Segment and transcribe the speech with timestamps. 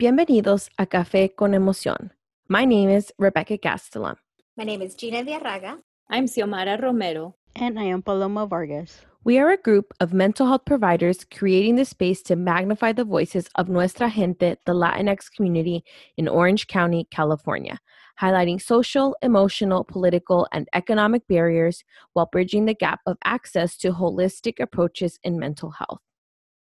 [0.00, 2.12] Bienvenidos a Café con Emoción.
[2.48, 4.16] My name is Rebecca Gastelum.
[4.56, 5.76] My name is Gina Diarraga.
[6.08, 7.34] I'm Xiomara Romero.
[7.54, 9.04] And I am Paloma Vargas.
[9.24, 13.50] We are a group of mental health providers creating the space to magnify the voices
[13.56, 15.84] of Nuestra Gente, the Latinx community
[16.16, 17.78] in Orange County, California,
[18.18, 24.60] highlighting social, emotional, political, and economic barriers while bridging the gap of access to holistic
[24.60, 26.00] approaches in mental health.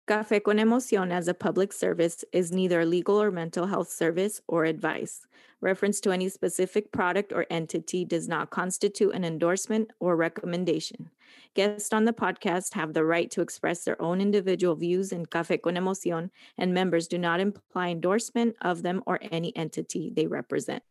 [0.08, 4.40] Café con Emoción as a public service is neither a legal or mental health service
[4.48, 5.26] or advice.
[5.62, 11.10] Reference to any specific product or entity does not constitute an endorsement or recommendation.
[11.56, 15.60] Guests on the podcast have the right to express their own individual views in Café
[15.60, 20.84] con Emoción, and members do not imply endorsement of them or any entity they represent.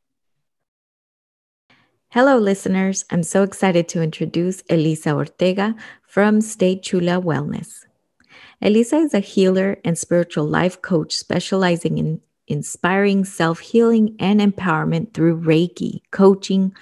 [2.09, 3.05] Hello, listeners.
[3.13, 7.85] I'm so excited to introduce Elisa Ortega from State Chula Wellness.
[8.63, 15.15] Elisa is a healer and spiritual life coach specializing in inspiring self healing and empowerment
[15.15, 16.73] through Reiki, coaching,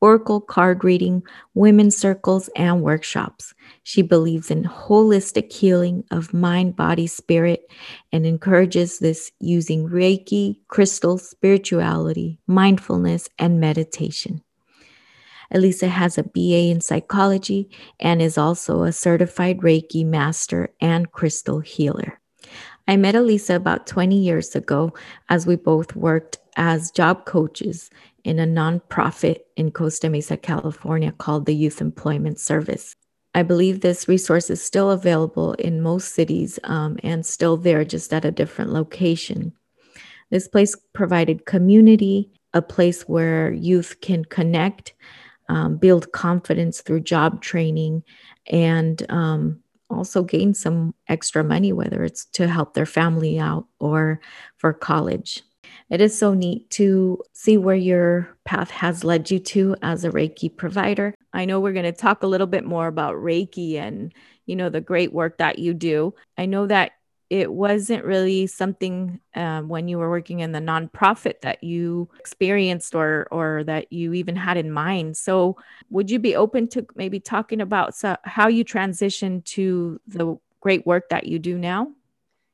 [0.00, 1.22] oracle card reading,
[1.54, 3.52] women's circles, and workshops.
[3.82, 7.62] She believes in holistic healing of mind, body, spirit,
[8.12, 14.42] and encourages this using Reiki, crystals, spirituality, mindfulness, and meditation.
[15.50, 21.60] Elisa has a BA in psychology and is also a certified Reiki master and crystal
[21.60, 22.20] healer.
[22.86, 24.92] I met Elisa about 20 years ago
[25.28, 27.90] as we both worked as job coaches
[28.24, 32.94] in a nonprofit in Costa Mesa, California called the Youth Employment Service.
[33.34, 38.12] I believe this resource is still available in most cities um, and still there, just
[38.12, 39.52] at a different location.
[40.30, 44.94] This place provided community, a place where youth can connect
[45.48, 48.02] um, build confidence through job training,
[48.46, 49.60] and um,
[49.90, 54.20] also gain some extra money, whether it's to help their family out or
[54.58, 55.42] for college.
[55.90, 60.10] It is so neat to see where your path has led you to as a
[60.10, 61.14] Reiki provider.
[61.32, 64.12] I know we're going to talk a little bit more about Reiki and
[64.46, 66.14] you know the great work that you do.
[66.36, 66.92] I know that
[67.30, 72.94] it wasn't really something um, when you were working in the nonprofit that you experienced
[72.94, 75.16] or or that you even had in mind.
[75.16, 75.56] So,
[75.90, 80.86] would you be open to maybe talking about so, how you transitioned to the great
[80.86, 81.92] work that you do now?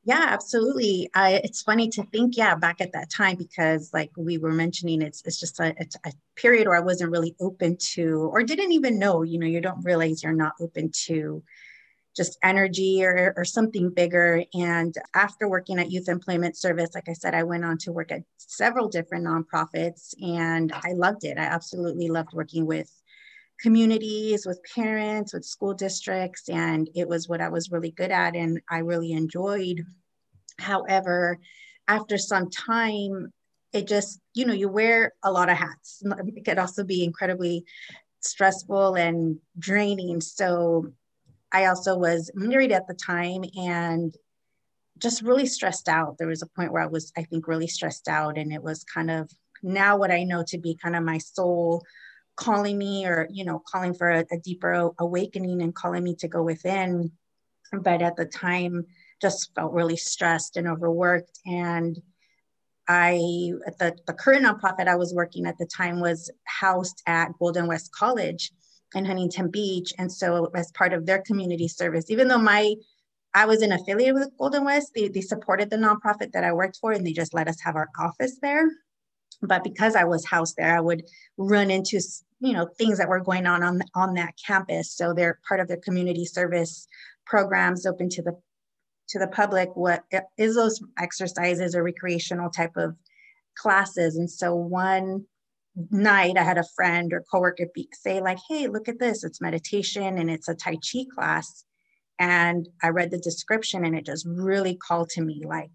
[0.03, 1.09] Yeah, absolutely.
[1.15, 5.01] I, it's funny to think, yeah, back at that time because, like we were mentioning,
[5.01, 5.73] it's it's just a,
[6.05, 9.23] a period where I wasn't really open to, or didn't even know.
[9.23, 11.41] You know, you don't realize you're not open to
[12.15, 14.43] just energy or, or something bigger.
[14.53, 18.11] And after working at Youth Employment Service, like I said, I went on to work
[18.11, 21.37] at several different nonprofits and I loved it.
[21.37, 22.89] I absolutely loved working with
[23.59, 28.35] communities, with parents, with school districts, and it was what I was really good at
[28.35, 29.83] and I really enjoyed.
[30.57, 31.39] However,
[31.87, 33.31] after some time,
[33.73, 36.01] it just, you know, you wear a lot of hats.
[36.35, 37.65] It could also be incredibly
[38.21, 40.21] stressful and draining.
[40.21, 40.93] So
[41.55, 42.49] I also was mm-hmm.
[42.49, 44.13] married at the time and
[44.97, 46.17] just really stressed out.
[46.17, 48.37] There was a point where I was, I think, really stressed out.
[48.37, 49.31] And it was kind of
[49.63, 51.81] now what I know to be kind of my soul
[52.35, 56.27] calling me or, you know, calling for a, a deeper awakening and calling me to
[56.27, 57.11] go within.
[57.71, 58.85] But at the time,
[59.21, 61.39] just felt really stressed and overworked.
[61.45, 61.97] And
[62.87, 63.13] I,
[63.79, 67.93] the, the current nonprofit I was working at the time was housed at Golden West
[67.93, 68.51] College
[68.93, 69.93] in Huntington Beach.
[69.97, 72.75] And so as part of their community service, even though my
[73.33, 76.77] I was an affiliate with Golden West, they, they supported the nonprofit that I worked
[76.77, 78.65] for and they just let us have our office there.
[79.41, 81.03] But because I was housed there, I would
[81.37, 81.99] run into
[82.39, 84.95] you know things that were going on on, on that campus.
[84.95, 86.87] So they're part of their community service
[87.25, 88.37] programs open to the
[89.09, 90.03] to the public what
[90.37, 92.95] is those exercises or recreational type of
[93.57, 95.25] classes and so one
[95.91, 99.41] night i had a friend or coworker be, say like hey look at this it's
[99.41, 101.65] meditation and it's a tai chi class.
[102.17, 105.71] And i read the description and it just really called to me like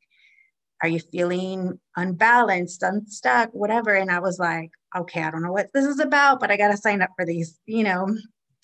[0.82, 3.94] are you feeling unbalanced unstuck whatever?
[3.94, 6.70] And i was like okay i don't know what this is about but i got
[6.70, 8.08] to sign up for these you know?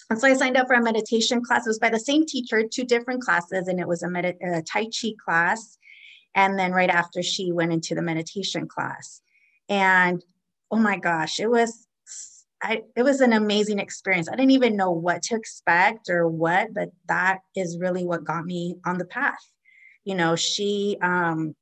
[0.09, 1.67] And so i signed up for a meditation class.
[1.67, 4.63] It was by the same teacher two different classes and it was a, med- a
[4.63, 5.79] tai chi class.
[6.35, 9.21] And then right after she went into the meditation class.
[9.69, 10.23] And
[10.71, 11.87] oh my gosh, it was
[12.63, 14.29] I, it was an amazing experience.
[14.29, 18.47] I didn't even know what to expect or what, but that is really what got
[18.47, 19.39] me on the path.
[20.05, 21.55] You know, she um,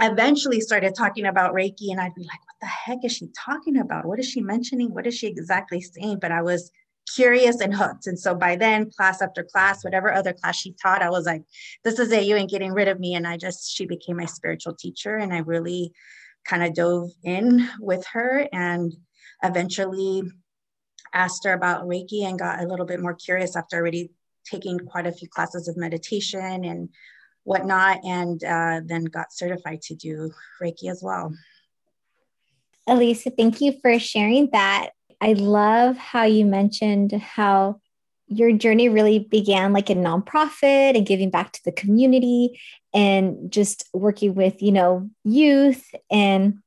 [0.00, 3.78] eventually started talking about Reiki, and I'd be like, what the heck is she talking
[3.78, 4.04] about?
[4.04, 4.92] What is she mentioning?
[4.92, 6.18] What is she exactly saying?
[6.20, 6.70] But I was
[7.14, 8.06] curious and hooked.
[8.06, 11.42] And so by then, class after class, whatever other class she taught, I was like,
[11.84, 12.24] this is it.
[12.24, 13.14] You ain't getting rid of me.
[13.14, 15.16] And I just, she became my spiritual teacher.
[15.16, 15.92] And I really
[16.44, 18.92] kind of dove in with her and
[19.42, 20.22] eventually
[21.14, 24.10] asked her about Reiki and got a little bit more curious after already
[24.44, 26.88] taking quite a few classes of meditation and
[27.44, 30.30] whatnot, and uh, then got certified to do
[30.62, 31.34] Reiki as well.
[32.86, 34.90] Elisa, thank you for sharing that.
[35.20, 37.80] I love how you mentioned how
[38.26, 42.60] your journey really began like a nonprofit and giving back to the community
[42.94, 46.58] and just working with, you know, youth and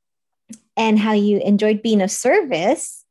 [0.76, 3.04] and how you enjoyed being of service.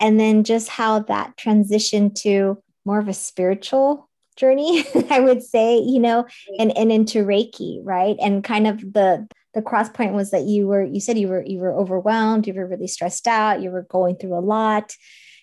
[0.00, 4.08] And then just how that transitioned to more of a spiritual
[4.38, 6.24] journey i would say you know
[6.58, 8.16] and and into reiki right?
[8.20, 11.44] And kind of the the cross point was that you were you said you were
[11.44, 14.94] you were overwhelmed you were really stressed out you were going through a lot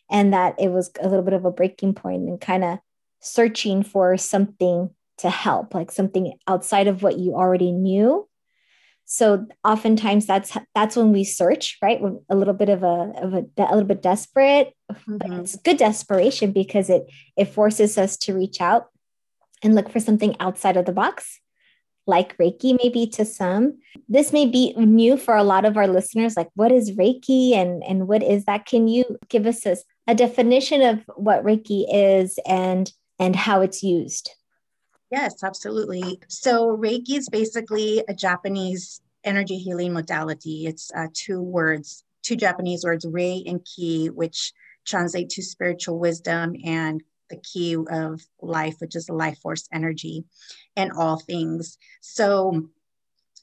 [0.09, 2.79] and that it was a little bit of a breaking point and kind of
[3.19, 8.27] searching for something to help like something outside of what you already knew.
[9.05, 12.01] So oftentimes that's that's when we search right?
[12.01, 15.17] We're a little bit of a of a, a little bit desperate mm-hmm.
[15.17, 17.05] but it's good desperation because it
[17.37, 18.87] it forces us to reach out
[19.63, 21.39] and look for something outside of the box
[22.07, 23.79] like reiki maybe to some.
[24.07, 27.83] This may be new for a lot of our listeners like what is reiki and
[27.83, 28.65] and what is that?
[28.65, 29.77] Can you give us a,
[30.07, 34.31] a definition of what reiki is and and how it's used
[35.15, 36.19] Yes, absolutely.
[36.27, 40.65] So Reiki is basically a Japanese energy healing modality.
[40.65, 44.51] It's uh, two words, two Japanese words, Rei and Ki, which
[44.85, 50.25] translate to spiritual wisdom and the key of life, which is the life force energy
[50.75, 51.77] and all things.
[52.01, 52.67] So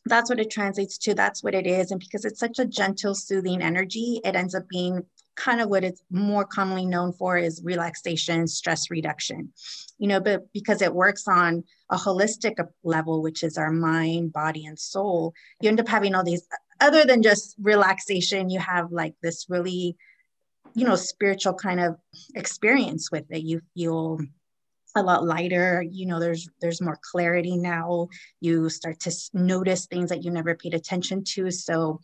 [0.05, 1.15] that's what it translates to.
[1.15, 1.91] That's what it is.
[1.91, 5.85] And because it's such a gentle, soothing energy, it ends up being kind of what
[5.85, 9.53] it's more commonly known for is relaxation, stress reduction.
[9.99, 14.67] You know, but because it works on a holistic level, which is our mind, body,
[14.67, 16.47] and soul, you end up having all these,
[16.81, 19.97] other than just relaxation, you have like this really,
[20.75, 21.97] you know, spiritual kind of
[22.35, 23.43] experience with it.
[23.43, 24.19] You feel
[24.95, 28.09] a lot lighter you know there's there's more clarity now
[28.41, 31.99] you start to notice things that you never paid attention to so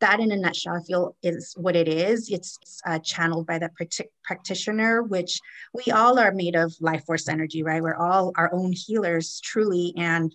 [0.00, 2.30] that in a nutshell, I feel is what it is.
[2.30, 3.70] It's uh, channeled by the
[4.24, 5.38] practitioner, which
[5.72, 7.82] we all are made of life force energy, right?
[7.82, 9.92] We're all our own healers, truly.
[9.96, 10.34] And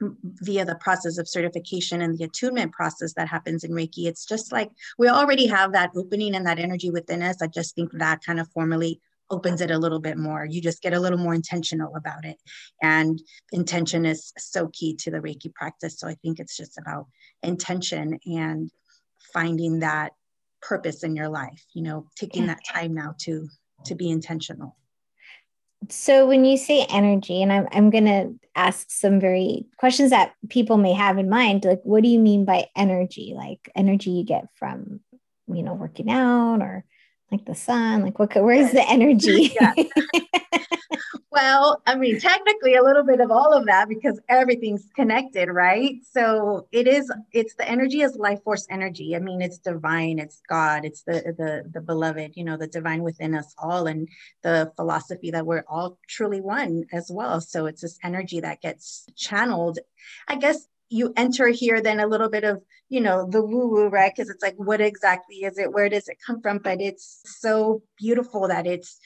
[0.00, 4.52] via the process of certification and the attunement process that happens in Reiki, it's just
[4.52, 7.42] like we already have that opening and that energy within us.
[7.42, 9.00] I just think that kind of formally
[9.30, 10.44] opens it a little bit more.
[10.44, 12.36] You just get a little more intentional about it.
[12.82, 13.20] And
[13.52, 15.98] intention is so key to the Reiki practice.
[15.98, 17.06] So I think it's just about
[17.42, 18.70] intention and
[19.32, 20.12] finding that
[20.60, 23.48] purpose in your life, you know, taking that time now to
[23.84, 24.76] to be intentional.
[25.88, 30.76] So when you say energy, and I'm I'm gonna ask some very questions that people
[30.76, 33.34] may have in mind, like what do you mean by energy?
[33.36, 35.00] Like energy you get from,
[35.46, 36.84] you know, working out or
[37.30, 39.54] like the sun like what where's the energy?
[41.30, 45.96] Well i mean technically a little bit of all of that because everything's connected right?
[46.10, 49.14] So it is it's the energy is life force energy.
[49.14, 53.02] I mean it's divine it's god it's the the the beloved you know the divine
[53.02, 54.08] within us all and
[54.42, 57.40] the philosophy that we're all truly one as well.
[57.40, 59.78] So it's this energy that gets channeled
[60.26, 63.88] i guess you enter here then a little bit of you know the woo woo
[63.88, 64.12] right?
[64.14, 65.72] Because it's like what exactly is it?
[65.72, 66.58] Where does it come from?
[66.58, 68.98] But it's so beautiful that it's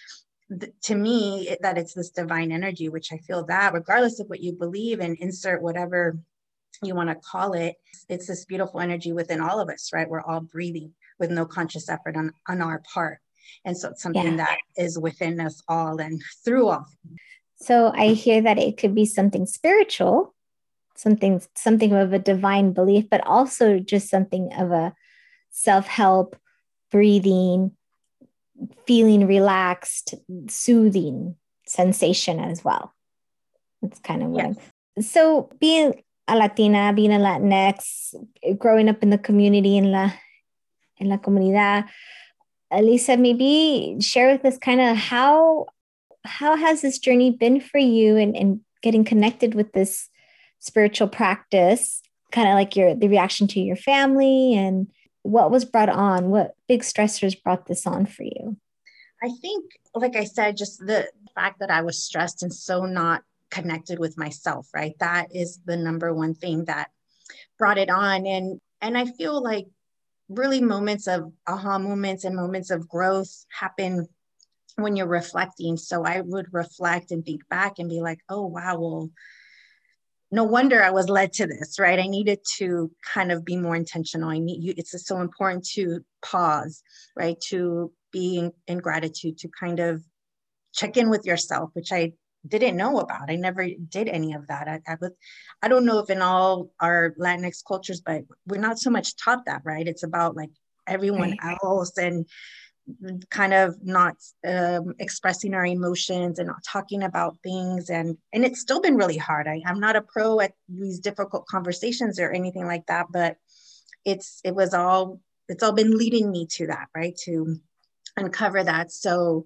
[0.83, 4.43] to me it, that it's this divine energy which i feel that regardless of what
[4.43, 6.19] you believe and insert whatever
[6.83, 7.77] you want to call it
[8.11, 10.09] it's this beautiful energy within all of us right?
[10.09, 13.19] We're all breathing with no conscious effort on on our part.
[13.65, 14.37] And so it's something yeah.
[14.37, 16.87] that is within us all and through all.
[17.57, 20.35] So i hear that it could be something spiritual
[21.03, 24.95] something something of a divine belief but also just something of a
[25.51, 26.37] self-help
[26.91, 27.73] breathing
[28.87, 30.15] feeling relaxed
[30.49, 31.35] soothing
[31.67, 32.95] sensation as well
[33.81, 34.57] that's kind of what
[34.97, 35.11] yes.
[35.11, 38.15] so being a latina being a latinx
[38.59, 40.11] growing up in the community in la
[40.99, 41.89] in la comunidad
[42.71, 45.67] elisa maybe share with us kind of how
[46.25, 50.09] how has this journey been for you and, and getting connected with this
[50.63, 54.91] spiritual practice kind of like your the reaction to your family and
[55.23, 58.57] what was brought on what big stressors brought this on for you?
[59.23, 59.65] I think
[59.95, 64.17] like i said just the fact that i was stressed and so not connected with
[64.17, 64.95] myself right?
[64.99, 66.91] That is the number one thing that
[67.59, 68.27] brought it on.
[68.27, 69.67] And and i feel like
[70.29, 74.09] really moments of aha moments and moments of growth happen
[74.77, 75.77] when you're reflecting.
[75.77, 79.11] So I would reflect and think back and be like, oh, wow, well,
[80.33, 81.99] no wonder I was led to this, right?
[81.99, 84.31] I needed to kind of be more intentional.
[84.31, 86.83] I need you, it's so important to pause,
[87.15, 87.39] right?
[87.49, 90.03] To be in, in gratitude, to kind of
[90.75, 92.15] check in with yourself, which I
[92.49, 93.31] didn't know about.
[93.31, 94.69] I never did any of that.
[94.69, 95.13] I, I, was,
[95.61, 99.45] I don't know if in all our Latinx cultures, but we're not so much taught
[99.45, 99.87] that, right?
[99.87, 100.51] It's about like
[100.87, 101.59] everyone right.
[101.63, 102.27] else and
[103.31, 107.91] kind of not um, expressing our emotions and not talking about things.
[107.91, 109.47] And and it's still been really hard.
[109.47, 113.37] I, i'm not a pro at these difficult conversations or anything like that but
[114.05, 117.17] it's it was all it's all been leading me to that right?
[117.25, 117.57] To
[118.17, 118.93] uncover that.
[118.93, 119.45] So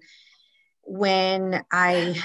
[0.83, 2.15] when i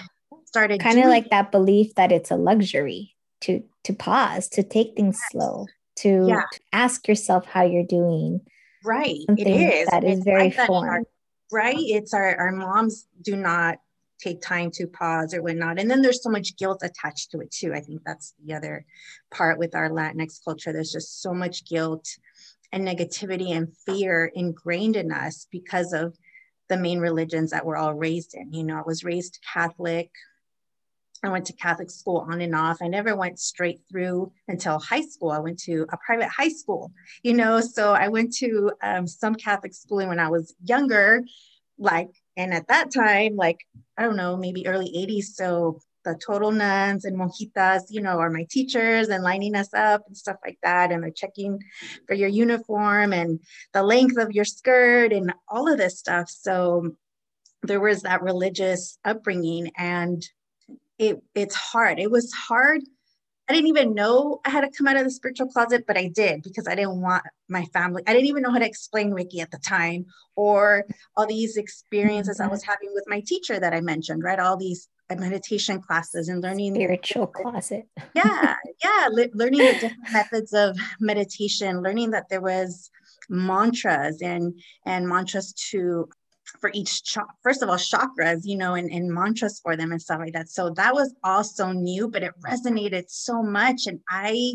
[0.45, 4.95] started kind of like that belief that it's a luxury to to pause to take
[4.95, 5.67] things slow
[5.97, 6.43] to, yeah.
[6.53, 8.41] to ask yourself how you're doing
[8.85, 9.21] Right.
[9.27, 9.89] Something it is.
[9.89, 11.05] That is it's very like foreign.
[11.51, 11.77] right.
[11.79, 13.79] It's our, our moms do not
[14.21, 15.81] take time to pause or whatnot.
[15.81, 17.73] And then there's so much guilt attached to it too.
[17.75, 18.85] I think that's the other
[19.33, 20.73] part with our Latinx culture.
[20.73, 22.09] There's just so much guilt
[22.73, 26.17] and negativity and fear ingrained in us because of
[26.69, 28.53] the main religions that we're all raised in.
[28.53, 30.11] You know, I was raised Catholic,
[31.25, 32.79] I went to Catholic school on and off.
[32.83, 35.31] I never went straight through until high school.
[35.31, 39.35] I went to a private high school, you know, so I went to um, some
[39.35, 41.23] Catholic schooling when I was younger,
[41.79, 43.59] like, and at that time, like,
[43.97, 45.35] I don't know, maybe early 80s.
[45.35, 50.03] So the total nuns and monjitas, you know, are my teachers and lining us up
[50.07, 50.91] and stuff like that.
[50.91, 51.61] And they're checking
[52.07, 53.41] for your uniform and
[53.73, 56.29] the length of your skirt and all of this stuff.
[56.29, 56.97] So
[57.63, 59.71] there was that religious upbringing.
[59.77, 60.27] And
[60.99, 61.99] it it's hard.
[61.99, 62.83] It was hard.
[63.49, 66.09] I didn't even know I had to come out of the spiritual closet, but I
[66.09, 68.03] did because I didn't want my family.
[68.07, 70.07] I didn't even know how to explain Reiki at the time
[70.37, 70.85] or
[71.17, 72.53] all these experiences I mm-hmm.
[72.53, 74.39] was having with my teacher that I mentioned, right?
[74.39, 77.87] All these meditation classes and learning the spiritual closet.
[78.15, 82.91] yeah, yeah, le- learning the different methods of meditation, learning that there was
[83.29, 86.09] mantras and and mantras to
[86.61, 90.01] for each ch- first of all chakras you know and, and mantras for them and
[90.03, 90.49] stuff like that.
[90.49, 94.55] So that was also new but it resonated so much and i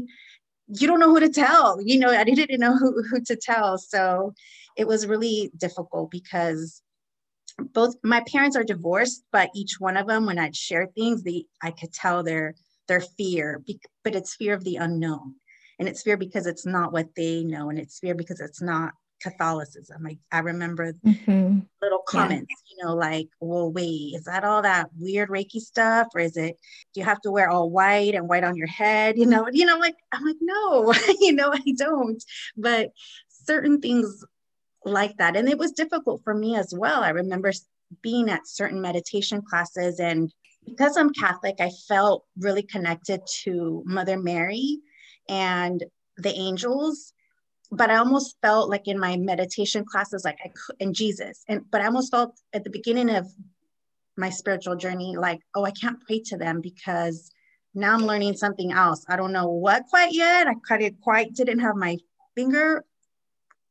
[0.67, 3.77] you don't know who to tell you know i didn't know who, who to tell.
[3.77, 4.33] So
[4.75, 6.81] it was really difficult because
[7.73, 11.45] both my parents are divorced but each one of them when i'd share things they
[11.63, 12.53] i could tell their
[12.87, 13.63] their fear
[14.03, 15.35] but it's fear of the unknown.
[15.79, 18.93] And it's fear because it's not what they know and it's fear because it's not
[19.21, 20.05] Catholicism.
[20.05, 21.59] I, I remember mm-hmm.
[21.81, 22.75] little comments, yeah.
[22.75, 26.07] you know, like, well, wait, is that all that weird Reiki stuff?
[26.13, 26.57] Or is it,
[26.93, 29.17] do you have to wear all white and white on your head?
[29.17, 32.23] You know, you know, like, I'm like, no, you know, I don't.
[32.55, 32.91] But
[33.29, 34.23] certain things
[34.85, 35.35] like that.
[35.35, 37.03] And it was difficult for me as well.
[37.03, 37.51] I remember
[38.01, 40.31] being at certain meditation classes and
[40.65, 44.79] because I'm Catholic, I felt really connected to Mother Mary
[45.29, 45.81] and
[46.17, 47.13] the angels
[47.71, 51.69] but I almost felt like in my meditation classes, like I could, and Jesus, and
[51.71, 53.27] but I almost felt at the beginning of
[54.15, 57.29] my spiritual journey, like, oh, I can't pray to them because
[57.75, 59.05] now I'm learning something else.
[59.07, 60.47] I don't know what quite yet.
[60.47, 61.97] I quite quite didn't have my
[62.35, 62.83] finger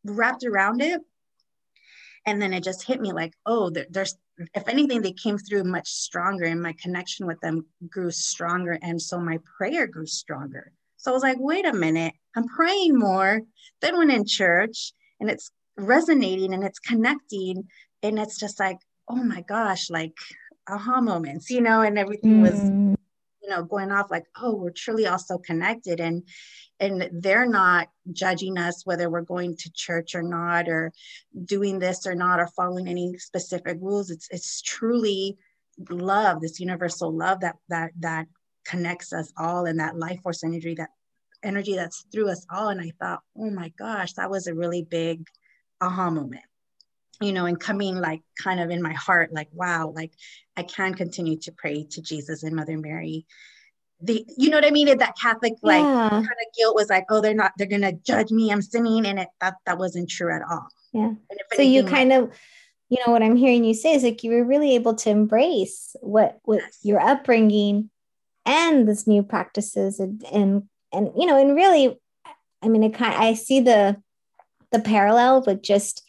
[0.04, 1.00] wrapped around it,
[2.26, 4.16] and then it just hit me like, oh, there, there's
[4.54, 9.00] if anything, they came through much stronger, and my connection with them grew stronger, and
[9.00, 10.72] so my prayer grew stronger.
[10.98, 13.40] So I was like, wait a minute, I'm praying more
[13.80, 17.64] than when in church and it's resonating and it's connecting.
[18.02, 18.78] And it's just like,
[19.08, 20.16] oh my gosh, like
[20.68, 22.94] aha moments, you know, and everything was, mm.
[23.42, 26.00] you know, going off like, oh, we're truly also connected.
[26.00, 26.22] And
[26.78, 30.92] and they're not judging us whether we're going to church or not, or
[31.46, 34.10] doing this or not, or following any specific rules.
[34.10, 35.38] It's it's truly
[35.88, 38.26] love, this universal love that that that
[38.66, 40.90] connects us all and that life force energy that
[41.42, 42.68] energy that's through us all.
[42.68, 45.26] And I thought, oh my gosh, that was a really big
[45.80, 46.44] aha moment,
[47.20, 50.12] you know, and coming like kind of in my heart, like, wow, like
[50.56, 53.26] I can continue to pray to Jesus and Mother Mary.
[54.02, 54.98] The, you know what I mean?
[54.98, 56.10] That Catholic like yeah.
[56.10, 58.52] kind of guilt was like, oh, they're not, they're gonna judge me.
[58.52, 60.68] I'm sinning, and it that that wasn't true at all.
[60.92, 61.12] Yeah.
[61.12, 62.32] So anything, you kind like, of,
[62.90, 65.96] you know, what I'm hearing you say is like you were really able to embrace
[66.02, 66.78] what what yes.
[66.82, 67.88] your upbringing
[68.44, 71.98] and this new practices and, and and you know and really
[72.62, 73.96] i mean kind i see the
[74.72, 76.02] the parallel with just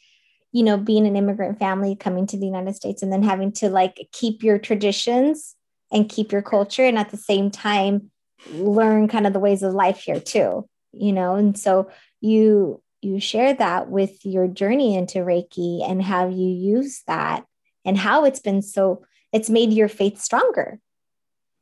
[0.51, 3.69] you know being an immigrant family coming to the united states and then having to
[3.69, 5.55] like keep your traditions
[5.91, 8.11] and keep your culture and at the same time
[8.51, 10.67] learn kind of the ways of life here too
[10.99, 11.35] you know?
[11.35, 11.89] And so
[12.21, 17.45] you you share that with your journey into reiki and how you use that
[17.85, 20.79] and how it's been so it's made your faith stronger.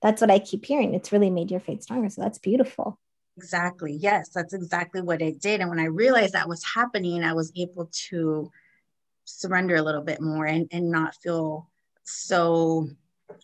[0.02, 0.94] That's what i keep hearing.
[0.94, 2.10] It's really made your faith stronger.
[2.10, 3.00] So that's beautiful
[3.38, 7.34] exactly yes that's exactly what it did and when i realized that was happening i
[7.34, 8.50] was able to
[9.26, 11.68] surrender a little bit more and, and not feel
[12.04, 12.88] so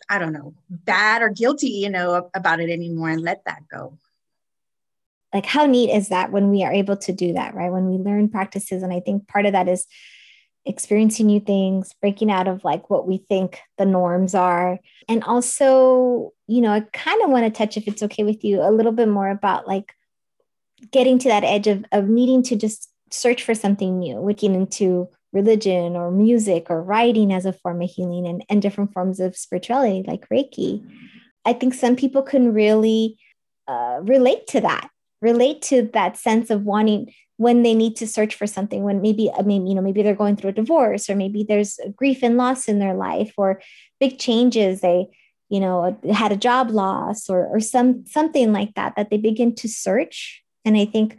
[0.08, 3.98] i don't know bad or guilty you know about it anymore and let that go.
[5.34, 7.72] Like how neat is that when we are able to do that right?
[7.72, 9.86] When we learn practices and i think part of that is
[10.64, 14.78] experiencing new things breaking out of like what we think the norms are.
[15.08, 18.60] And also you know i kind of want to touch if it's okay with you
[18.60, 19.94] a little bit more about like
[20.90, 25.08] getting to that edge of, of needing to just search for something new looking into
[25.32, 29.34] religion or music or writing as a form of healing and, and different forms of
[29.34, 30.86] spirituality like reiki.
[31.46, 33.16] I think some people can really
[33.66, 34.90] uh, relate to that
[35.22, 39.30] relate to that sense of wanting when they need to search for something when maybe
[39.38, 42.36] i mean you know maybe they're going through a divorce or maybe there's grief and
[42.36, 43.62] loss in their life or
[43.98, 45.08] big changes they
[45.52, 49.54] you know had a job loss or or some something like that that they begin
[49.54, 50.42] to search.
[50.64, 51.18] And i think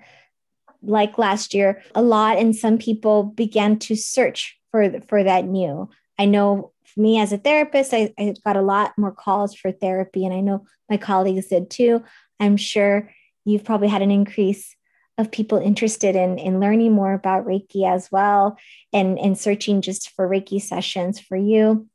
[0.82, 5.88] like last year a lot and some people began to search for for that new.
[6.18, 10.26] I know me as a therapist I, I got a lot more calls for therapy
[10.26, 12.04] and i know my colleagues did too
[12.40, 13.10] i'm sure
[13.46, 14.76] you've probably had an increase
[15.18, 18.58] of people interested in, in learning more about Reiki as well
[18.92, 21.88] and, and searching just for Reiki sessions for you.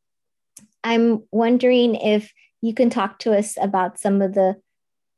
[0.84, 4.56] I'm wondering if you can talk to us about some of the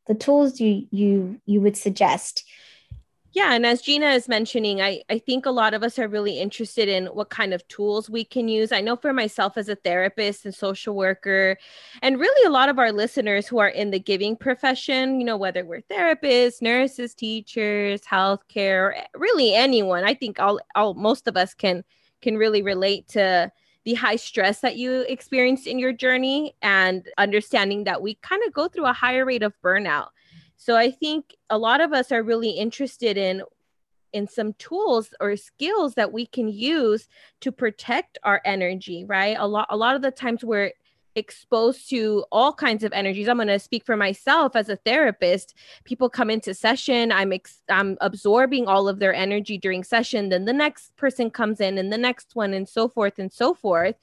[0.06, 2.44] the tools you you you would suggest
[3.32, 6.40] yeah, and as Gina is mentioning, I, I think a lot of us are really
[6.40, 8.72] interested in what kind of tools we can use.
[8.72, 11.56] I know for myself as a therapist and social worker,
[12.02, 15.37] and really a lot of our listeners who are in the giving profession, you know,
[15.37, 21.54] whether we're therapists, nurses, teachers, healthcare, really anyone, I think all, all most of us
[21.54, 21.84] can
[22.23, 23.50] can really relate to
[23.84, 28.52] the high stress that you experienced in your journey and understanding that we kind of
[28.52, 30.08] go through a higher rate of burnout
[30.60, 33.42] so I think a lot of us are really interested in
[34.12, 37.08] in some tools or skills that we can use
[37.40, 39.36] to protect our energy, right?
[39.38, 40.73] A lot a lot of the times we're
[41.14, 43.28] exposed to all kinds of energies.
[43.28, 45.54] I'm going to speak for myself as a therapist.
[45.84, 50.44] People come into session, I'm ex- I'm absorbing all of their energy during session, then
[50.44, 53.96] the next person comes in and the next one and so forth and so forth.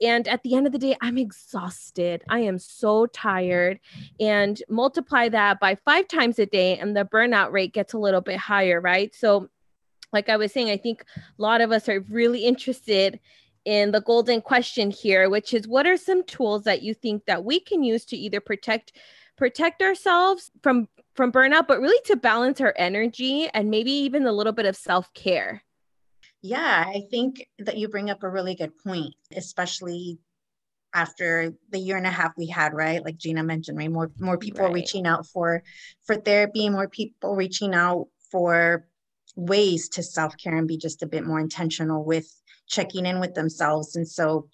[0.00, 2.22] And at the end of the day, I'm exhausted.
[2.28, 3.80] I am so tired.
[4.20, 8.20] And multiply that by 5 times a day and the burnout rate gets a little
[8.20, 9.14] bit higher, right?
[9.14, 9.48] So
[10.12, 13.20] like I was saying, I think a lot of us are really interested
[13.66, 17.44] in the golden question here, which is what are some tools that you think that
[17.44, 18.92] we can use to either protect
[19.36, 24.32] protect ourselves from from burnout, but really to balance our energy and maybe even a
[24.32, 25.62] little bit of self-care?
[26.42, 30.18] Yeah, I think that you bring up a really good point, especially
[30.94, 33.04] after the year and a half we had, right?
[33.04, 33.90] Like Gina mentioned, right?
[33.90, 34.74] More more people right.
[34.74, 35.64] reaching out for
[36.04, 38.86] for therapy, more people reaching out for
[39.34, 42.32] ways to self-care and be just a bit more intentional with
[42.66, 43.96] checking in with themselves.
[43.96, 44.48] And so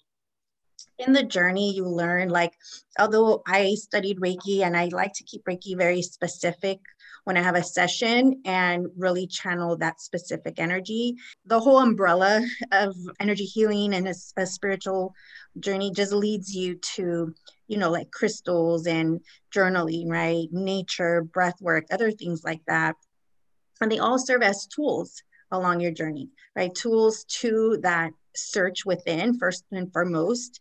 [0.99, 2.53] in the journey, you learn like,
[2.99, 6.79] although I studied Reiki and I like to keep Reiki very specific
[7.23, 11.15] when I have a session and really channel that specific energy.
[11.45, 15.15] The whole umbrella of energy healing and a, a spiritual
[15.59, 17.33] journey just leads you to,
[17.67, 19.21] you know, like crystals and
[19.55, 20.47] journaling, right?
[20.51, 22.95] Nature, breath work, other things like that.
[23.81, 26.75] And they all serve as tools along your journey, right?
[26.75, 30.59] Tools to that search within, first and foremost,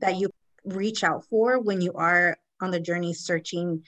[0.00, 0.30] that you
[0.64, 3.84] reach out for when you are on the journey searching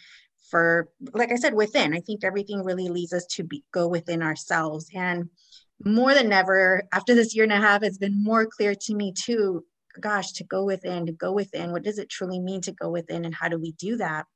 [0.51, 1.95] for, like I said, within.
[1.95, 4.89] I think everything really leads us to be, go within ourselves.
[4.95, 5.31] And
[5.85, 9.13] more than ever, after this year and a half, it's been more clear to me
[9.13, 9.65] too.
[10.01, 11.73] Gosh, to go within, to go within.
[11.73, 14.27] What does it truly mean to go within, and how do we do that?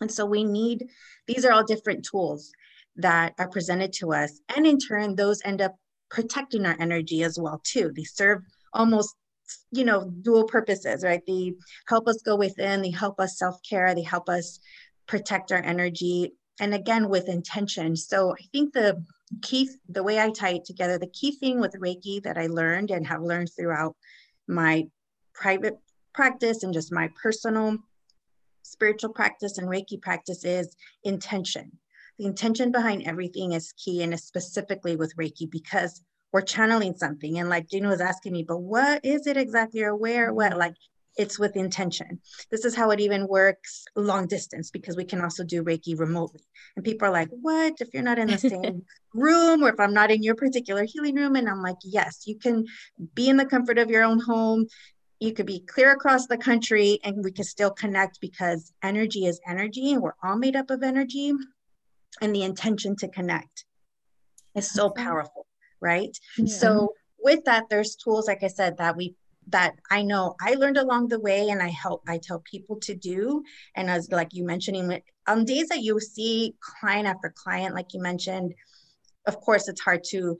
[0.00, 0.88] And so we need,
[1.26, 2.52] these are all different tools
[2.96, 5.76] that are presented to us and in turn those end up
[6.10, 7.92] protecting our energy as well too.
[7.94, 9.14] They serve almost
[9.70, 11.22] you know dual purposes right?
[11.26, 11.54] They
[11.88, 14.58] help us go within they help us self-care they help us
[15.06, 17.96] protect our energy and again with intention.
[17.96, 19.04] So i think the
[19.40, 22.90] key the way i tie it together the key thing with reiki that i learned
[22.90, 23.96] and have learned throughout
[24.46, 24.84] my
[25.32, 25.78] private
[26.12, 27.78] practice and just my personal
[28.62, 31.72] spiritual practice and reiki practice is intention
[32.22, 37.38] the intention behind everything is key and specifically with Reiki because we're channeling something.
[37.38, 40.50] And like Gina was asking me, but what is it exactly or where, what?
[40.50, 40.60] Mm-hmm.
[40.60, 40.74] Like
[41.16, 42.20] it's with intention.
[42.48, 46.42] This is how it even works long distance because we can also do Reiki remotely.
[46.76, 47.74] And people are like, what?
[47.80, 51.16] If you're not in the same room or if I'm not in your particular healing
[51.16, 51.34] room?
[51.34, 52.66] And I'm like, yes, you can
[53.14, 54.68] be in the comfort of your own home.
[55.18, 59.40] You could be clear across the country and we can still connect because energy is
[59.46, 61.32] energy and we're all made up of energy.
[62.20, 63.64] And the intention to connect
[64.54, 65.46] is so powerful,
[65.80, 66.16] right?
[66.36, 66.46] Yeah.
[66.46, 69.14] So, with that, there's tools, like I said, that we
[69.48, 72.94] that I know I learned along the way and I help I tell people to
[72.94, 73.42] do.
[73.74, 78.00] And as like you mentioning on days that you see client after client, like you
[78.00, 78.54] mentioned,
[79.26, 80.36] of course it's hard to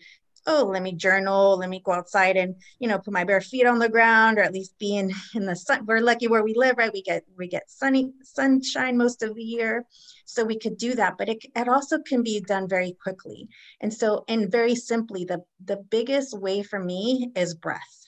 [0.46, 3.66] oh let me journal let me go outside and you know put my bare feet
[3.66, 6.54] on the ground or at least be in in the sun we're lucky where we
[6.54, 9.84] live right we get we get sunny sunshine most of the year
[10.24, 13.48] so we could do that but it, it also can be done very quickly
[13.80, 18.02] and so and very simply the the biggest way for me is breath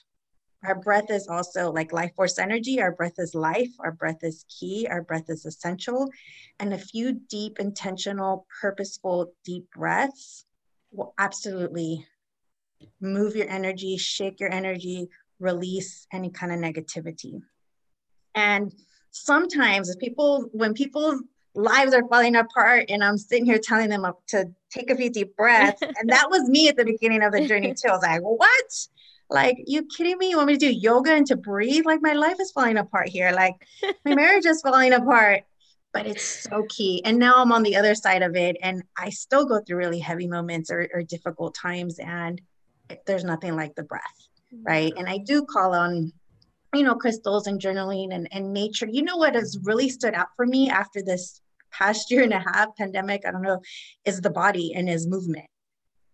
[0.65, 2.81] our breath is also like life force energy.
[2.81, 3.69] Our breath is life.
[3.79, 4.87] Our breath is key.
[4.89, 6.09] Our breath is essential.
[6.59, 10.45] And a few deep, intentional, purposeful, deep breaths
[10.91, 12.07] will absolutely
[13.01, 15.09] move your energy, shake your energy,
[15.39, 17.41] release any kind of negativity.
[18.33, 18.73] And
[19.11, 21.21] sometimes if people, when people's
[21.53, 25.35] lives are falling apart and I'm sitting here telling them to take a few deep
[25.35, 27.89] breaths, and that was me at the beginning of the journey too.
[27.89, 28.87] I was like, what?
[29.29, 30.29] Like, you kidding me?
[30.29, 31.85] You want me to do yoga and to breathe?
[31.85, 33.31] Like, my life is falling apart here.
[33.31, 33.55] Like,
[34.05, 35.43] my marriage is falling apart.
[35.93, 37.01] But it's so key.
[37.05, 39.99] And now I'm on the other side of it, and I still go through really
[39.99, 41.99] heavy moments or, or difficult times.
[41.99, 42.41] And
[43.05, 44.63] there's nothing like the breath, mm-hmm.
[44.65, 44.93] right?
[44.97, 46.11] And I do call on
[46.75, 48.87] you know, crystals and journaling and, and nature.
[48.89, 52.39] You know what has really stood out for me after this past year and a
[52.39, 53.61] half pandemic, I don't know,
[54.05, 55.47] is the body and is movement.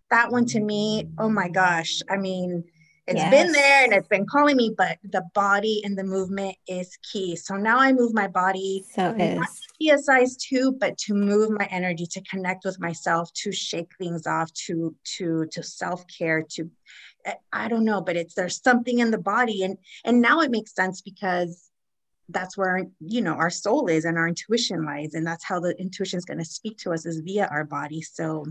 [0.10, 2.02] That one to me, oh my gosh.
[2.10, 2.64] I mean,
[3.08, 3.32] it's yes.
[3.32, 7.36] been there and it's been calling me, but the body and the movement is key.
[7.36, 9.48] So now I move my body so not to
[9.80, 13.90] be a size two, but to move my energy, to connect with myself, to shake
[13.98, 16.70] things off, to to to self-care, to
[17.26, 19.64] eh, I don't know, but it's there's something in the body.
[19.64, 21.72] And and now it makes sense because
[22.30, 25.16] that's where you know our soul is and our intuition lies.
[25.16, 28.04] And that's how the intuition is going to speak to us is via our body.
[28.04, 28.46] So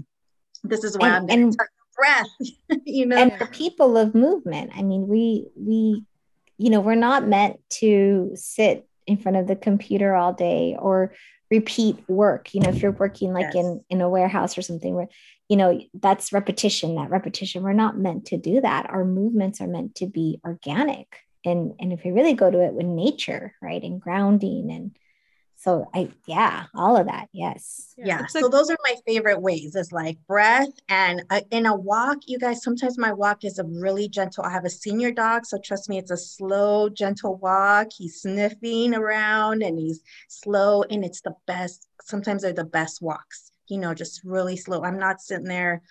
[0.64, 1.64] this is why and, I'm going to
[2.00, 2.26] breath
[2.84, 3.16] you know?
[3.16, 4.72] And the people of movement.
[4.74, 6.04] I mean we we
[6.58, 11.14] you know we're not meant to sit in front of the computer all day or
[11.50, 12.54] repeat work.
[12.54, 13.56] You know if you're working like yes.
[13.56, 15.08] in in a warehouse or something where
[15.48, 17.62] you know that's repetition that repetition.
[17.62, 18.88] We're not meant to do that.
[18.90, 21.08] Our movements are meant to be organic.
[21.44, 24.96] And and if we really go to it with nature right and grounding and
[25.60, 27.94] so i yeah all of that yes.
[27.98, 32.18] Yeah, so those are my favorite ways is like breath and uh, in a walk
[32.26, 35.58] you guys sometimes my walk is a really gentle i have a senior dog so
[35.62, 41.20] trust me it's a slow gentle walk he's sniffing around and he's slow and it's
[41.20, 45.44] the best sometimes they're the best walks you know just really slow i'm not sitting
[45.44, 45.82] there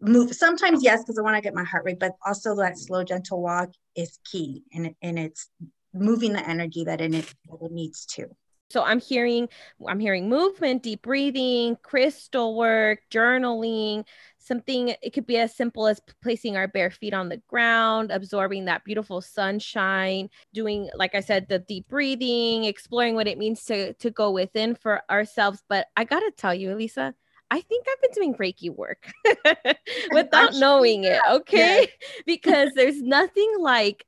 [0.00, 3.04] move sometimes yes because i want to get my heart rate but also that slow
[3.04, 5.50] gentle walk is key and, and it's
[5.92, 8.26] moving the energy that it, that it needs to
[8.72, 9.48] so I'm hearing
[9.86, 14.04] I'm hearing movement, deep breathing, crystal work, journaling,
[14.38, 18.64] something it could be as simple as placing our bare feet on the ground, absorbing
[18.64, 23.92] that beautiful sunshine, doing like I said the deep breathing, exploring what it means to
[23.94, 27.14] to go within for ourselves, but I got to tell you, Elisa,
[27.50, 29.12] I think I've been doing Reiki work
[30.12, 31.86] without knowing it, okay?
[32.26, 34.06] because there's nothing like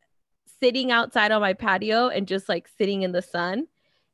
[0.60, 3.66] sitting outside on my patio and just like sitting in the sun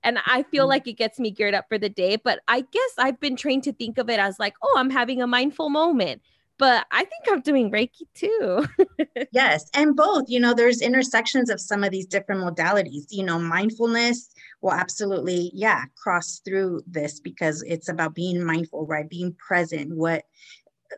[0.02, 0.70] and I feel mm-hmm.
[0.70, 2.16] like it gets me geared up for the day.
[2.16, 5.22] But I guess I've been trained to think of it as like, oh, I'm having
[5.22, 6.22] a mindful moment.
[6.58, 8.66] But I think I'm doing Reiki too.
[9.32, 10.24] yes, and both.
[10.28, 13.06] You know, there's intersections of some of these different modalities.
[13.08, 14.28] You know, mindfulness
[14.60, 19.08] will absolutely, yeah, cross through this because it's about being mindful, right?
[19.08, 19.96] Being present.
[19.96, 20.24] What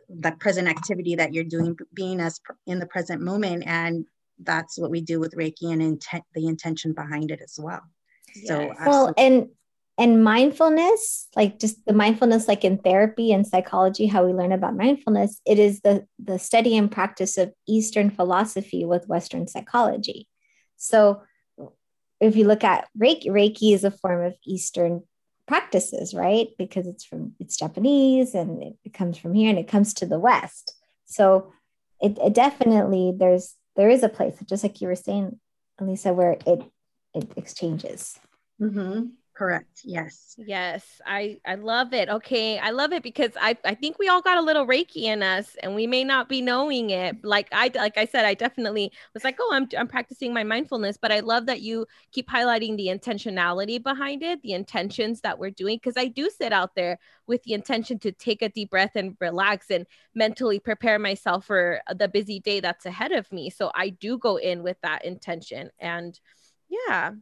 [0.09, 4.05] that present activity that you're doing, being as in the present moment, and
[4.39, 7.83] that's what we do with Reiki and intent, the intention behind it as well.
[8.33, 9.49] So well, and
[9.97, 14.75] and mindfulness, like just the mindfulness, like in therapy and psychology, how we learn about
[14.75, 20.27] mindfulness, it is the the study and practice of Eastern philosophy with Western psychology.
[20.77, 21.21] So
[22.19, 25.03] if you look at Reiki, Reiki is a form of Eastern
[25.47, 26.47] practices, right?
[26.57, 30.05] Because it's from it's Japanese and it, it comes from here and it comes to
[30.05, 30.75] the West.
[31.05, 31.53] So
[32.01, 35.39] it, it definitely there's there is a place, just like you were saying,
[35.79, 36.63] Elisa, where it
[37.13, 38.19] it exchanges.
[38.63, 39.07] Mm-hmm.
[39.35, 39.81] Correct.
[39.83, 40.35] Yes.
[40.37, 42.07] Yes, I I love it.
[42.07, 45.23] Okay, I love it because I I think we all got a little Reiki in
[45.23, 47.25] us, and we may not be knowing it.
[47.25, 50.97] Like I like I said, I definitely was like, oh, I'm I'm practicing my mindfulness,
[50.97, 55.49] but I love that you keep highlighting the intentionality behind it, the intentions that we're
[55.49, 55.77] doing.
[55.77, 59.17] Because I do sit out there with the intention to take a deep breath and
[59.19, 63.49] relax and mentally prepare myself for the busy day that's ahead of me.
[63.49, 66.19] So I do go in with that intention, and
[66.69, 67.13] yeah,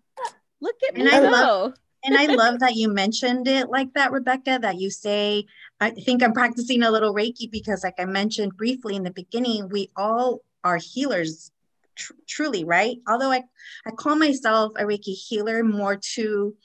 [0.61, 1.29] look at And me I go.
[1.29, 5.45] love- and I love that you mentioned it like that, Rebecca, that you say,
[5.79, 9.69] I think I'm practicing a little Reiki because, like I mentioned briefly in the beginning,
[9.69, 11.51] we all are healers,
[11.95, 12.97] tr- truly, right?
[13.07, 13.43] Although I,
[13.85, 16.55] I call myself a Reiki healer more to,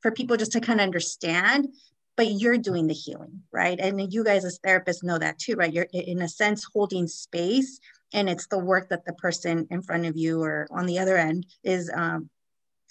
[0.00, 1.68] for people just to kind of understand,
[2.16, 3.80] but you're doing the healing, right?
[3.80, 5.72] And you guys as therapists know that too, right?
[5.72, 7.80] You're in a sense holding space
[8.12, 11.16] and it's the work that the person in front of you or on the other
[11.16, 12.30] end is um,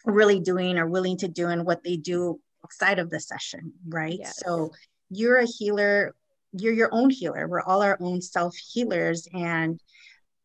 [0.06, 4.20] really doing or willing to do and what they do outside of the session, right?
[4.20, 4.40] Yes.
[4.44, 4.72] So
[5.10, 6.16] you're a healer,
[6.54, 7.48] you're your own healer.
[7.48, 9.80] We're all our own self healers and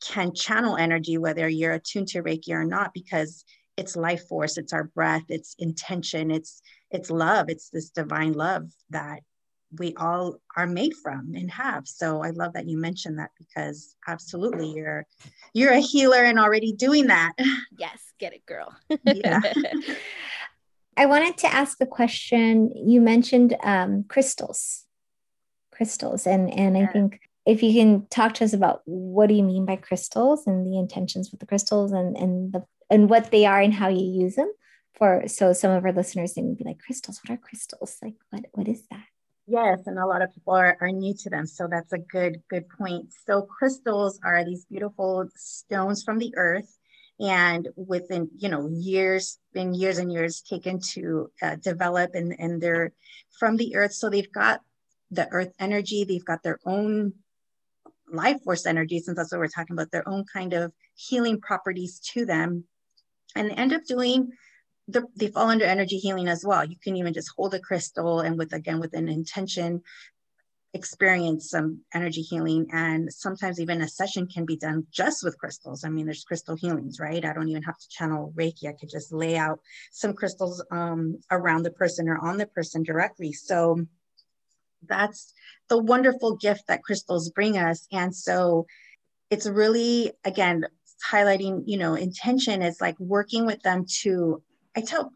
[0.05, 3.45] can channel energy, whether you're attuned to Reiki or not, because
[3.77, 8.71] it's life force, it's our breath, it's intention, it's it's love, it's this divine love
[8.91, 9.21] that
[9.77, 11.87] we all are made from and have.
[11.87, 15.07] So I love that you mentioned that because absolutely you're
[15.53, 17.33] you're a healer and already doing that.
[17.79, 18.75] Yes, get it, girl.
[19.05, 19.41] Yeah.
[20.97, 22.73] I wanted to ask a question.
[22.75, 24.85] You mentioned um, crystals,
[25.71, 29.45] crystals, and and I think if you can talk to us about what do you
[29.45, 33.47] mean by crystals and the intentions with the crystals and and the and what they
[33.47, 34.51] are and how you use them
[34.95, 37.21] for so some of our listeners they would be like crystals.
[37.23, 37.97] What are crystals?
[38.03, 39.05] Like what what is that?
[39.51, 41.47] Yes, and a lot of people are, are new to them.
[41.47, 43.15] So that's a good, good point.
[43.27, 46.77] So crystals are these beautiful stones from the earth.
[47.19, 52.61] And within, you know, years, been years and years taken to uh, develop and, and
[52.61, 52.93] they're
[53.39, 53.95] from the earth.
[53.95, 54.61] So they've got
[55.11, 57.15] the earth energy, they've got their own
[58.13, 61.99] life force energy, since that's what we're talking about, their own kind of healing properties
[62.13, 62.65] to them.
[63.35, 64.31] And end up doing
[64.89, 66.65] they fall under energy healing as well.
[66.65, 69.83] You can even just hold a crystal and with again with an intention,
[70.73, 72.67] experience some energy healing.
[72.73, 75.85] And sometimes even a session can be done just with crystals.
[75.85, 77.25] I mean, there's crystal healings, right?
[77.25, 78.67] I don't even have to channel Reiki.
[78.69, 79.61] I could just lay out
[79.93, 83.33] some crystals um, around the person or on the person directly.
[83.33, 83.87] So
[84.87, 85.35] that's
[85.69, 87.87] the wonderful gift that crystals bring us.
[87.93, 88.67] And so
[89.31, 90.65] it's really again
[91.11, 94.43] highlighting, you know, intention is like working with them to
[94.79, 95.13] I tell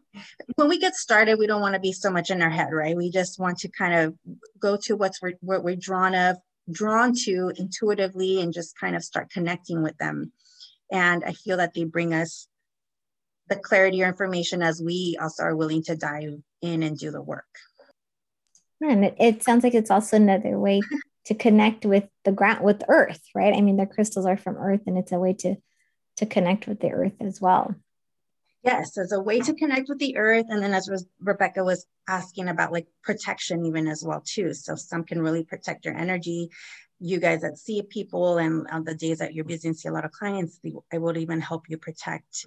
[0.55, 2.97] when we get started, we don't want to be so much in our head, right?
[2.97, 4.13] We just want to kind of
[4.59, 6.35] go to what's we're, what we're drawn of,
[6.69, 10.33] drawn to intuitively, and just kind of start connecting with them.
[10.91, 12.49] And I feel that they bring us
[13.47, 17.21] the clarity or information as we also are willing to dive in and do the
[17.21, 17.45] work.
[18.81, 20.81] And it, it sounds like it's also another way
[21.27, 23.53] to connect with the ground with earth, right?
[23.53, 25.55] I mean, the crystals are from earth and it's a way to
[26.17, 27.73] to connect with the earth as well.
[28.63, 30.45] Yes, as a way to connect with the earth.
[30.49, 34.53] And then as Re- Rebecca was asking about like protection even as well too.
[34.53, 36.49] So some can really protect your energy.
[36.99, 39.91] You guys that see people and on the days that you're busy and see a
[39.91, 40.59] lot of clients,
[40.93, 42.45] I would even help you protect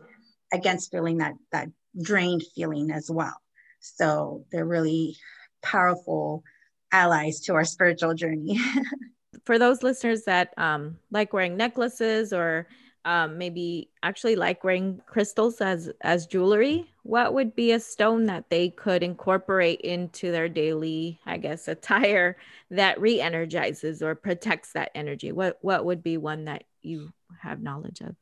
[0.53, 1.69] against feeling that that
[2.01, 3.37] drained feeling as well.
[3.81, 5.17] So they're really
[5.63, 6.45] powerful
[6.93, 8.59] allies to our spiritual journey.
[9.45, 12.67] for those listeners that um, like wearing necklaces or
[13.07, 18.51] um, maybe actually like wearing crystals as as jewelry what would be a stone that
[18.51, 22.37] they could incorporate into their daily i guess attire
[22.71, 25.33] that re-energizes or protects that energy?
[25.33, 28.17] What what would be one that you have knowledge of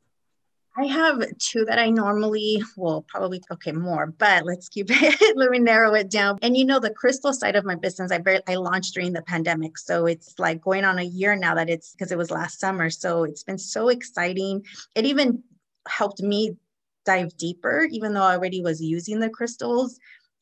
[0.77, 5.49] I have two that I normally, well, probably, okay, more, but let's keep it, let
[5.49, 6.37] me narrow it down.
[6.41, 9.21] And you know, the crystal side of my business, I, bar- I launched during the
[9.21, 9.77] pandemic.
[9.77, 12.89] So it's like going on a year now that it's because it was last summer.
[12.89, 14.65] So it's been so exciting.
[14.95, 15.43] It even
[15.87, 16.57] helped me
[17.05, 19.97] dive deeper, even though I already was using the crystals.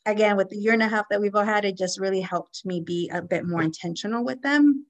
[0.06, 2.66] Again, with the year and a half that we've all had, it just really helped
[2.66, 4.88] me be a bit more intentional with them.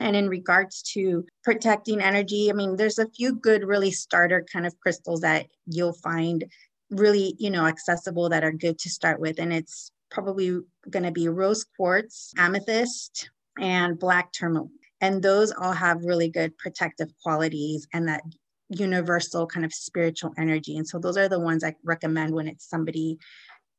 [0.00, 4.66] And in regards to protecting energy, I mean, there's a few good, really starter kind
[4.66, 6.44] of crystals that you'll find
[6.90, 9.38] really, you know, accessible that are good to start with.
[9.38, 10.58] And it's probably
[10.88, 14.70] going to be rose quartz, amethyst, and black tourmaline.
[15.00, 18.22] And those all have really good protective qualities and that
[18.68, 20.76] universal kind of spiritual energy.
[20.76, 23.18] And so those are the ones I recommend when it's somebody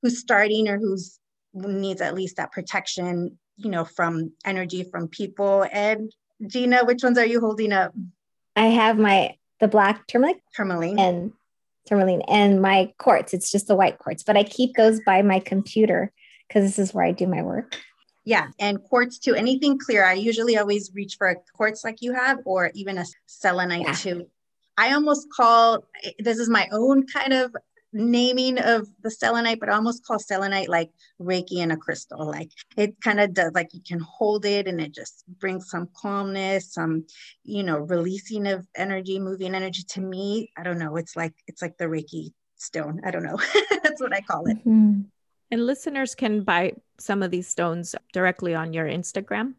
[0.02, 1.20] who's starting or who's
[1.54, 5.66] needs at least that protection you know, from energy from people.
[5.72, 6.12] And
[6.46, 7.94] Gina, which ones are you holding up?
[8.56, 11.00] I have my the black turmeric Tourmaline.
[11.00, 11.32] and
[11.86, 13.34] tourmaline and my quartz.
[13.34, 16.12] It's just the white quartz, but I keep those by my computer
[16.48, 17.76] because this is where I do my work.
[18.24, 19.34] Yeah, and quartz too.
[19.34, 23.06] Anything clear, I usually always reach for a quartz like you have, or even a
[23.26, 23.94] selenite yeah.
[23.94, 24.28] too.
[24.78, 25.86] I almost call
[26.20, 27.56] this is my own kind of
[27.94, 32.26] naming of the selenite, but I almost call selenite like Reiki in a crystal.
[32.26, 35.90] Like it kind of does, like you can hold it and it just brings some
[35.96, 37.06] calmness, some,
[37.44, 40.52] you know, releasing of energy, moving energy to me.
[40.58, 40.96] I don't know.
[40.98, 43.02] It's like, it's like the Reiki stone.
[43.04, 43.40] I don't know.
[43.84, 44.58] That's what I call it.
[44.60, 45.02] Mm-hmm.
[45.52, 49.56] And listeners can buy some of these stones directly on your Instagram.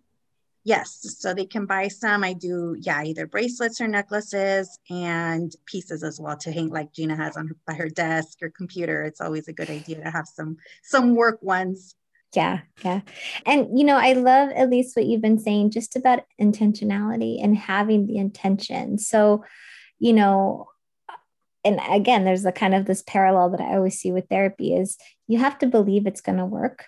[0.65, 2.23] Yes, so they can buy some.
[2.23, 7.17] I do, yeah, either bracelets or necklaces and pieces as well to hang, like Gina
[7.17, 9.03] has on by her desk or computer.
[9.03, 11.97] It's always a good idea to have some some work ones.
[12.35, 13.01] Yeah, yeah,
[13.45, 17.57] and you know, I love at least what you've been saying just about intentionality and
[17.57, 18.99] having the intention.
[18.99, 19.45] So,
[19.99, 20.69] you know,
[21.65, 24.97] and again, there's a kind of this parallel that I always see with therapy is
[25.27, 26.87] you have to believe it's going to work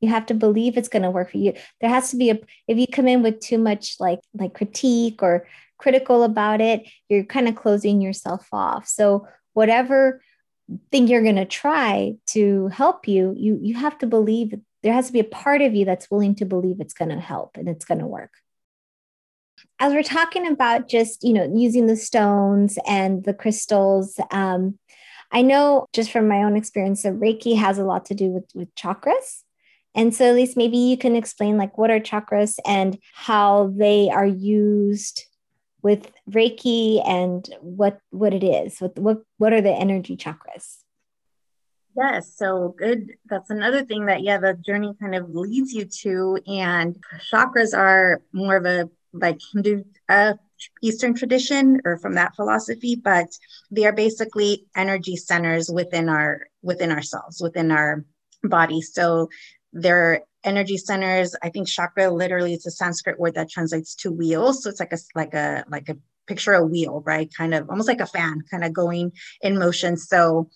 [0.00, 1.54] you have to believe it's going to work for you.
[1.80, 5.22] There has to be a if you come in with too much like like critique
[5.22, 5.46] or
[5.78, 8.88] critical about it you're kind of closing yourself off.
[8.88, 10.22] So whatever
[10.90, 15.06] thing you're going to try to help you you you have to believe there has
[15.08, 17.68] to be a part of you that's willing to believe it's going to help and
[17.68, 18.30] it's going to work.
[19.80, 24.78] As we're talking about just you know using the stones and the crystals um,
[25.30, 28.44] i know just from my own experience that reiki has a lot to do with
[28.54, 29.42] with chakras
[29.98, 34.24] and so, Elisa maybe you can explain like what are chakras and how they are
[34.24, 35.24] used
[35.82, 38.78] with Reiki and what what it is.
[38.78, 40.76] What what what are the energy chakras?
[41.96, 43.14] Yes, so good.
[43.28, 46.38] That's another thing that yeah, the journey kind of leads you to.
[46.46, 46.96] And
[47.32, 50.34] chakras are more of a like Hindu uh,
[50.80, 53.26] Eastern tradition or from that philosophy, but
[53.72, 58.04] they are basically energy centers within our within ourselves, within our
[58.44, 58.80] body.
[58.80, 59.28] So
[59.72, 61.34] their energy centers.
[61.42, 64.52] I think chakra literally is a Sanskrit word that translates to wheel.
[64.52, 67.28] So it's like a like a like a picture a wheel, right?
[67.36, 69.96] Kind of almost like a fan, kind of going in motion.
[69.96, 70.48] So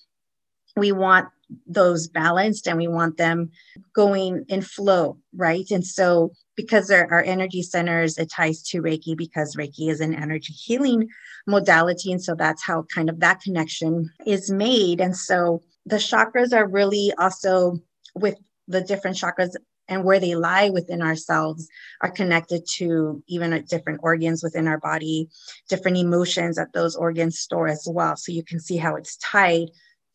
[0.77, 1.29] we want
[1.67, 3.51] those balanced and we want them
[3.95, 5.71] going in flow, right?
[5.71, 10.15] And so because they're our energy centers, it ties to Reiki because Reiki is an
[10.15, 11.09] energy healing
[11.47, 12.13] modality.
[12.13, 15.01] And so that's how kind of that connection is made.
[15.01, 17.79] And so the chakras are really also
[18.15, 18.37] with
[18.73, 19.51] the different chakras
[19.89, 21.69] and where they lie within ourselves
[22.01, 25.29] are connected to even uh, different organs within our body,
[25.69, 28.17] different emotions that those organs store as well.
[28.17, 29.69] So you can see how it's tied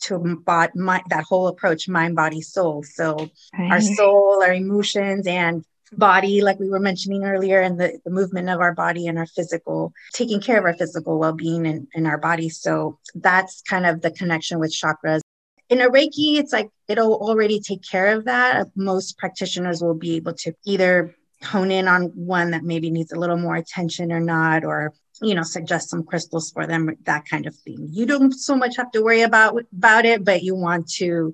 [0.04, 2.84] to bot, my, that whole approach, mind, body, soul.
[2.84, 3.72] So right.
[3.72, 8.50] our soul, our emotions, and body, like we were mentioning earlier, and the, the movement
[8.50, 12.06] of our body and our physical, taking care of our physical well being in, in
[12.06, 12.50] our body.
[12.50, 15.22] So that's kind of the connection with chakras
[15.70, 18.67] in a Reiki, it's like it'll already take care of that.
[18.76, 23.19] Most practitioners will be able to either hone in on one that maybe needs a
[23.19, 27.47] little more attention or not, or you know, suggest some crystals for them, that kind
[27.47, 27.88] of thing.
[27.91, 31.34] You don't so much have to worry about about it, but you want to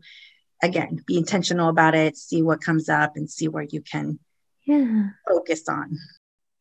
[0.62, 4.20] again be intentional about it, see what comes up and see where you can
[4.66, 5.10] yeah.
[5.28, 5.98] focus on.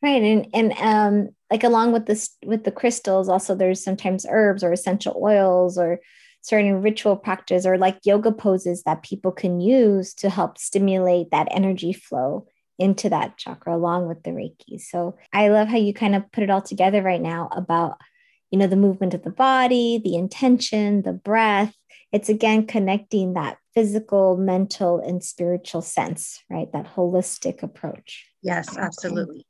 [0.02, 0.22] Right.
[0.22, 4.72] And and um like along with this with the crystals, also there's sometimes herbs or
[4.72, 6.00] essential oils or
[6.42, 11.48] certain ritual practice or like yoga poses that people can use to help stimulate that
[11.50, 12.46] energy flow
[12.78, 14.80] into that chakra along with the reiki.
[14.80, 17.98] So i love how you kind of put it all together right now about
[18.50, 21.74] you know the movement of the body the intention the breath.
[22.10, 26.70] It's again connecting that physical mental and spiritual sense right?
[26.72, 28.26] That holistic approach.
[28.42, 29.46] Yes absolutely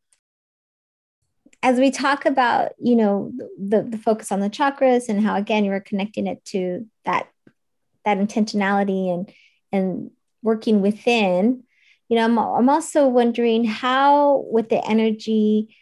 [1.63, 5.65] as we talk about you know the, the focus on the chakras and how again
[5.65, 7.29] you're connecting it to that
[8.05, 9.33] that intentionality and
[9.71, 10.11] and
[10.43, 11.63] working within
[12.09, 15.77] you know I'm, I'm also wondering how with the energy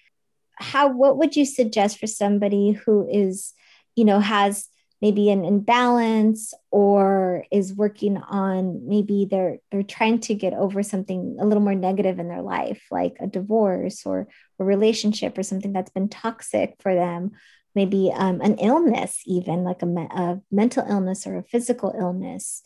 [0.57, 3.55] how what would you suggest for somebody who is
[3.97, 4.69] you know has
[5.00, 11.36] maybe an imbalance or is working on maybe they're they're trying to get over something
[11.40, 15.72] a little more negative in their life like a divorce or a relationship or something
[15.72, 17.32] that's been toxic for them.
[17.74, 22.62] Maybe um, an illness even like a, a mental illness or a physical illness.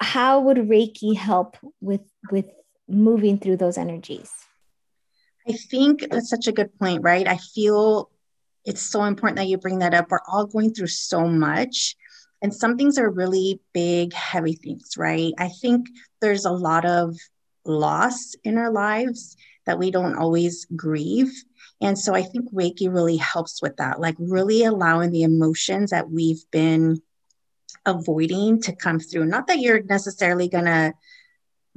[0.00, 2.50] How would reiki help with with
[2.88, 4.30] moving through those energies?
[5.48, 7.26] I think that's such a good point right?
[7.26, 8.10] I feel
[8.66, 10.10] it's so important that you bring that up.
[10.10, 11.96] We're all going through so much.
[12.42, 15.32] And some things are really big, heavy things, right?
[15.38, 15.86] I think
[16.20, 17.16] there's a lot of
[17.64, 21.32] loss in our lives that we don't always grieve.
[21.80, 26.10] And so I think Reiki really helps with that, like really allowing the emotions that
[26.10, 27.00] we've been
[27.84, 29.26] avoiding to come through.
[29.26, 30.92] Not that you're necessarily going to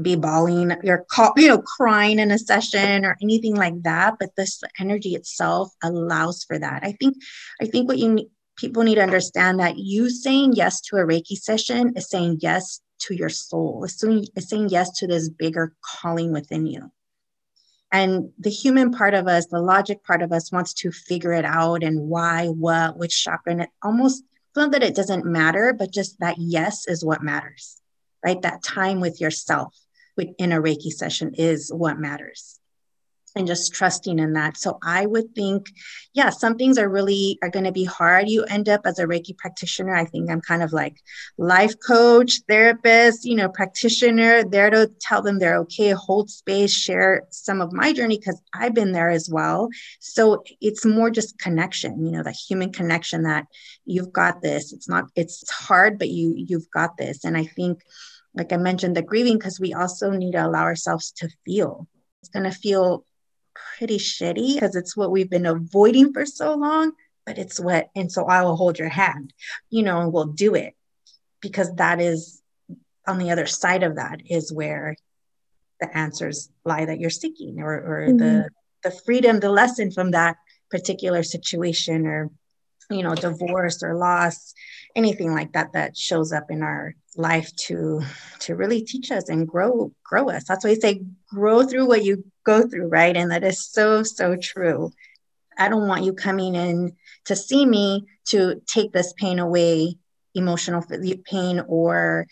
[0.02, 1.06] be bawling, you're
[1.38, 6.44] you know crying in a session or anything like that, but this energy itself allows
[6.44, 6.84] for that.
[6.84, 7.16] I think
[7.62, 8.30] I think what you
[8.60, 12.82] people need to understand that you saying yes to a Reiki session is saying yes
[13.00, 13.84] to your soul.
[13.86, 16.92] It's saying, it's saying yes to this bigger calling within you.
[17.92, 21.46] And the human part of us, the logic part of us wants to figure it
[21.46, 23.54] out and why, what, which chakra.
[23.54, 24.24] And it almost,
[24.56, 27.82] not that it doesn't matter, but just that yes is what matters,
[28.24, 28.42] right?
[28.42, 29.74] That time with yourself
[30.20, 32.60] in a Reiki session is what matters
[33.36, 34.58] and just trusting in that.
[34.58, 35.68] So I would think,
[36.14, 38.28] yeah, some things are really are going to be hard.
[38.28, 39.96] You end up as a Reiki practitioner.
[39.96, 40.98] I think I'm kind of like
[41.38, 47.24] life coach, therapist, you know, practitioner, there to tell them they're okay, hold space, share
[47.30, 49.70] some of my journey because I've been there as well.
[50.00, 53.46] So it's more just connection, you know, the human connection that
[53.86, 54.74] you've got this.
[54.74, 57.24] It's not, it's hard, but you you've got this.
[57.24, 57.84] And I think
[58.40, 61.88] like I mentioned, the grieving, because we also need to allow ourselves to feel.
[62.22, 63.06] It's going to feel
[63.78, 66.94] pretty shitty because it's what we've been avoiding for so long,
[67.26, 69.34] but it's what, and so I will hold your hand,
[69.70, 70.74] you know, and we'll do it
[71.42, 72.42] because that is
[73.06, 74.96] on the other side of that is where
[75.82, 78.18] the answers lie that you're seeking or, or mm-hmm.
[78.18, 78.50] the
[78.84, 80.38] the freedom the lesson from that
[80.70, 82.30] particular situation or
[82.90, 84.54] you know divorce or loss
[84.96, 88.02] anything like that that shows up in our life to
[88.40, 90.46] to really teach us and grow grow us.
[90.46, 93.16] That's why I say grow through what you go through right?
[93.16, 94.92] And that is so so true.
[95.58, 96.94] I don't want you coming in
[97.26, 99.98] to see me to take this pain away
[100.36, 100.84] emotional
[101.26, 102.28] pain or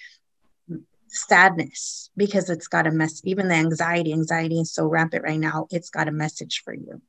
[1.10, 5.66] sadness because it's got a mess even the anxiety anxiety is so rampant right now
[5.72, 7.02] it's got a message for you.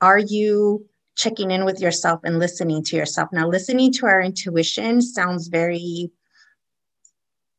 [0.00, 0.86] Are you
[1.16, 3.28] checking in with yourself and listening to yourself.
[3.32, 6.10] Now, listening to our intuition sounds very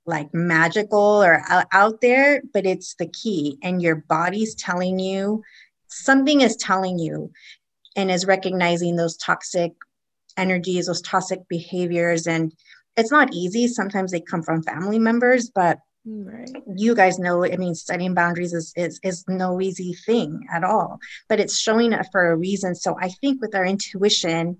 [0.05, 3.57] like magical or out there, but it's the key.
[3.63, 5.43] And your body's telling you
[5.87, 7.31] something is telling you
[7.95, 9.73] and is recognizing those toxic
[10.37, 12.27] energies, those toxic behaviors.
[12.27, 12.53] And
[12.97, 13.67] it's not easy.
[13.67, 16.51] Sometimes they come from family members, but Right.
[16.75, 20.99] You guys know, I mean, setting boundaries is, is is no easy thing at all,
[21.27, 22.75] but it's showing up for a reason.
[22.75, 24.57] So I think with our intuition,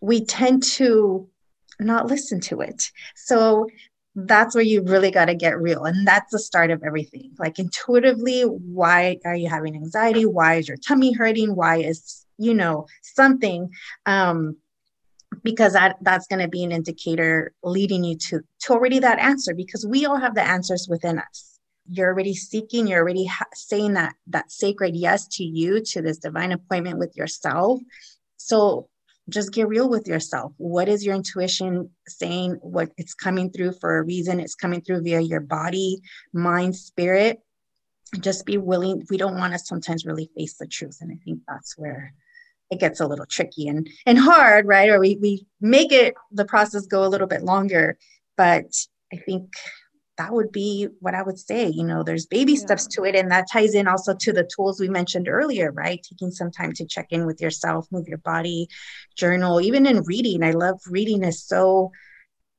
[0.00, 1.28] we tend to
[1.78, 2.90] not listen to it.
[3.14, 3.68] So
[4.16, 5.84] that's where you really got to get real.
[5.84, 7.30] And that's the start of everything.
[7.38, 10.26] Like intuitively, why are you having anxiety?
[10.26, 11.54] Why is your tummy hurting?
[11.54, 13.70] Why is, you know, something?
[14.04, 14.56] Um,
[15.42, 19.54] because that that's going to be an indicator leading you to to already that answer
[19.54, 21.58] because we all have the answers within us.
[21.88, 26.18] You're already seeking you're already ha- saying that that sacred yes to you to this
[26.18, 27.80] divine appointment with yourself.
[28.36, 28.88] So
[29.28, 30.52] just get real with yourself.
[30.56, 32.58] What is your intuition saying?
[32.60, 34.40] What it's coming through for a reason.
[34.40, 36.00] It's coming through via your body
[36.32, 37.38] mind spirit.
[38.20, 39.04] Just be willing.
[39.08, 42.12] We don't want to sometimes really face the truth and i think that's where
[42.72, 44.88] it gets a little tricky and and hard, right?
[44.88, 47.98] Or we we make it the process go a little bit longer.
[48.36, 48.64] But
[49.12, 49.52] I think
[50.16, 51.68] that would be what I would say.
[51.68, 52.60] You know, there's baby yeah.
[52.60, 56.00] steps to it, and that ties in also to the tools we mentioned earlier, right?
[56.02, 58.68] Taking some time to check in with yourself, move your body,
[59.16, 60.42] journal, even in reading.
[60.42, 61.92] I love reading is so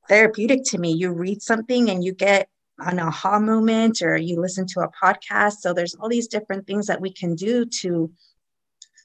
[0.08, 0.92] therapeutic to me.
[0.92, 2.48] You read something and you get
[2.78, 5.54] an aha moment, or you listen to a podcast.
[5.54, 8.12] So there's all these different things that we can do to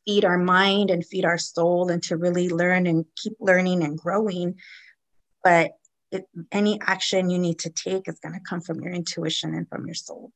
[0.10, 3.96] feed our mind and feed our soul and to really learn and keep learning and
[3.96, 4.56] growing.
[5.44, 5.74] But
[6.12, 9.70] it, any action you need to take is going to come from your intuition and
[9.70, 10.32] from your soul.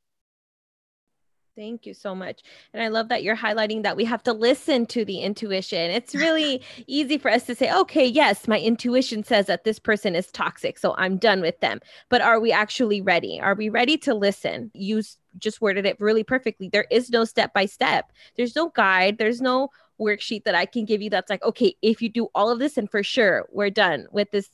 [1.55, 2.41] Thank you so much.
[2.71, 5.89] And I love that you're highlighting that we have to listen to the intuition.
[5.89, 10.15] It's really easy for us to say, okay, yes, my intuition says that this person
[10.15, 11.79] is toxic, so I'm done with them.
[12.09, 13.41] But are we actually ready?
[13.41, 14.69] Are we ready to listen?
[14.75, 15.01] You
[15.37, 16.69] just worded it really perfectly.
[16.69, 19.69] There is no step by step, there's no guide, there's no
[19.99, 22.77] worksheet that I can give you that's like, okay, if you do all of this,
[22.77, 24.49] and for sure, we're done with this.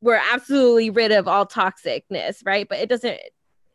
[0.00, 2.68] We're absolutely rid of all toxicness, right?
[2.68, 3.18] But it doesn't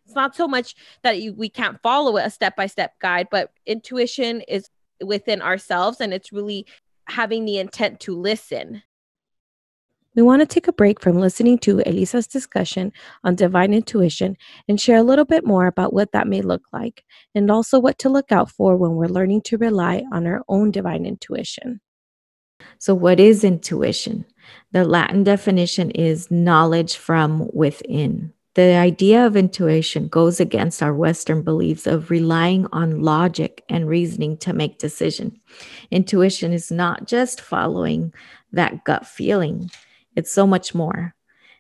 [0.08, 0.74] it's not so much
[1.04, 4.70] that you, we can't follow a step by step guide, but intuition is
[5.04, 6.66] within ourselves and it's really
[7.08, 8.82] having the intent to listen.
[10.18, 12.92] We want to take a break from listening to Elisa's discussion
[13.24, 14.36] on divine intuition
[14.68, 17.04] and share a little bit more about what that may look like
[17.36, 20.72] and also what to look out for when we're learning to rely on our own
[20.72, 21.82] divine intuition.
[22.80, 24.26] So, what is intuition?
[24.72, 28.34] The Latin definition is knowledge from within.
[28.56, 34.38] The idea of intuition goes against our Western beliefs of relying on logic and reasoning
[34.38, 35.40] to make decision.
[35.92, 38.16] Intuition is not just following
[38.52, 39.70] that gut feeling,
[40.18, 41.14] it's so much more.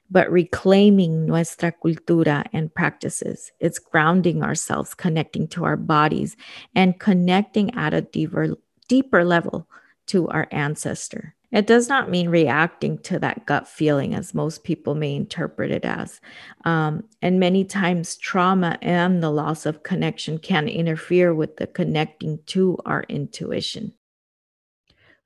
[0.09, 6.35] But reclaiming nuestra cultura and practices, it's grounding ourselves, connecting to our bodies,
[6.73, 8.55] and connecting at a deeper,
[8.87, 9.67] deeper level
[10.07, 11.35] to our ancestor.
[11.51, 15.85] It does not mean reacting to that gut feeling as most people may interpret it
[15.85, 16.19] as.
[16.65, 22.39] Um, and many times, trauma and the loss of connection can interfere with the connecting
[22.47, 23.93] to our intuition.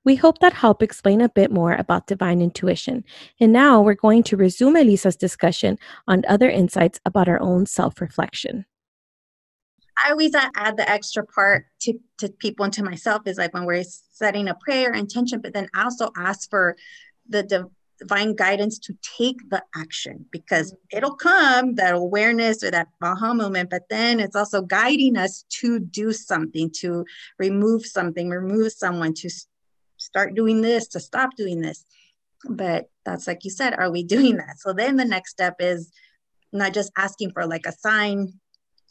[0.04, 3.04] We hope that helped explain a bit more about divine intuition.
[3.40, 5.78] And now we're going to resume Elisa's discussion
[6.08, 8.66] on other insights about our own self reflection.
[10.04, 13.66] I always add the extra part to, to people and to myself is like when
[13.66, 16.76] we're setting a prayer intention, but then also ask for
[17.28, 23.32] the divine guidance to take the action because it'll come that awareness or that aha
[23.34, 27.04] moment, but then it's also guiding us to do something, to
[27.38, 29.30] remove something, remove someone, to
[30.02, 31.84] start doing this, to stop doing this.
[32.48, 34.58] But that's like you said, are we doing that?
[34.58, 35.92] So then the next step is
[36.52, 38.34] not just asking for like a sign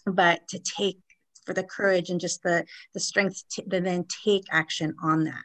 [0.06, 1.00] but to take
[1.46, 5.44] for the courage and just the the strength to, to then take action on that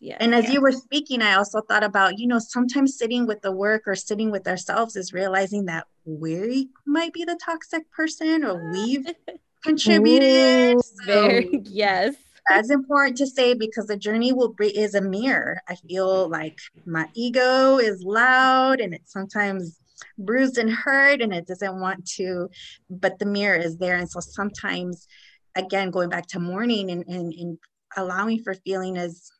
[0.00, 0.52] yeah, and as yeah.
[0.52, 3.94] you were speaking i also thought about you know sometimes sitting with the work or
[3.94, 8.72] sitting with ourselves is realizing that we might be the toxic person or ah.
[8.72, 9.06] we've
[9.64, 12.14] contributed Ooh, so very yes
[12.48, 15.60] that's important to say because the journey will be is a mirror.
[15.68, 19.78] I feel like my ego is loud and it sometimes
[20.18, 22.50] bruised and hurt and it doesn't want to
[22.90, 23.96] but the mirror is there.
[23.96, 25.06] And so sometimes
[25.54, 27.58] again going back to mourning and, and, and
[27.96, 29.30] allowing for feeling is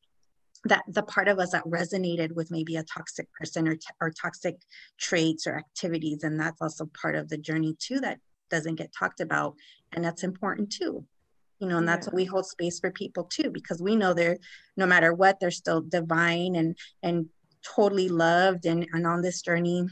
[0.65, 4.11] that the part of us that resonated with maybe a toxic person or, t- or
[4.11, 4.59] toxic
[4.97, 6.23] traits or activities.
[6.23, 9.57] And that's also part of the journey too that doesn't get talked about.
[9.93, 11.05] And that's important too
[11.63, 14.37] you know and that's what we hold space for people too because we know they're
[14.77, 17.27] no matter what they're still divine and and
[17.63, 19.87] totally loved and, and on this journey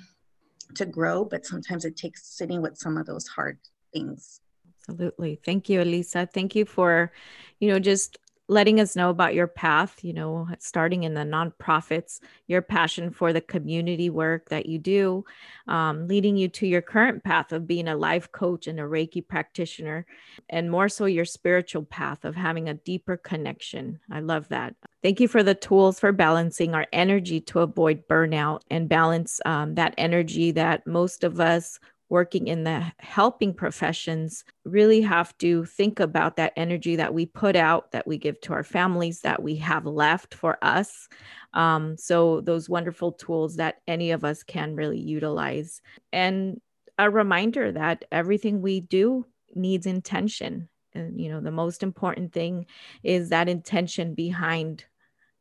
[0.74, 3.58] to grow, but sometimes it takes sitting with some of those hard
[3.92, 4.40] things.
[4.88, 5.40] Absolutely.
[5.44, 6.28] Thank you, Elisa.
[6.32, 7.12] Thank you for,
[7.58, 8.18] you know, just
[8.50, 13.32] letting us know about your path, you know, starting in the nonprofits, your passion for
[13.32, 15.24] the community work that you do,
[15.68, 19.26] um, leading you to your current path of being a life coach and a Reiki
[19.26, 20.04] practitioner,
[20.48, 24.00] and more so your spiritual path of having a deeper connection.
[24.10, 24.74] I love that.
[25.00, 29.76] Thank you for the tools for balancing our energy to avoid burnout and balance um,
[29.76, 31.78] that energy that most of us
[32.10, 37.56] working in the helping professions really have to think about that energy that we put
[37.56, 41.08] out, that we give to our families, that we have left for us.
[41.54, 45.80] Um, so, those wonderful tools that any of us can really utilize.
[46.12, 46.60] And
[46.98, 50.68] a reminder that everything we do needs intention.
[50.92, 52.66] And, you know, the most important thing
[53.02, 54.84] is that intention behind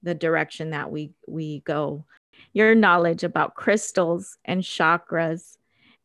[0.03, 2.05] the direction that we we go
[2.53, 5.57] your knowledge about crystals and chakras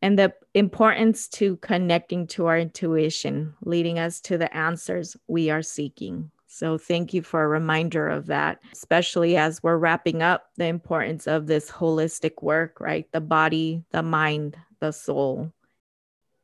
[0.02, 5.62] and the importance to connecting to our intuition, leading us to the answers we are
[5.62, 6.30] seeking.
[6.46, 11.26] So, thank you for a reminder of that, especially as we're wrapping up the importance
[11.26, 13.10] of this holistic work, right?
[13.10, 15.52] The body, the mind, the soul.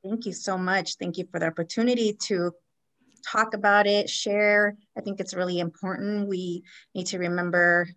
[0.02, 0.96] Thank you so much.
[0.96, 2.52] Thank you for the opportunity to
[3.24, 4.76] talk about it, share.
[4.96, 6.26] I think it's really important.
[6.26, 7.88] We need to remember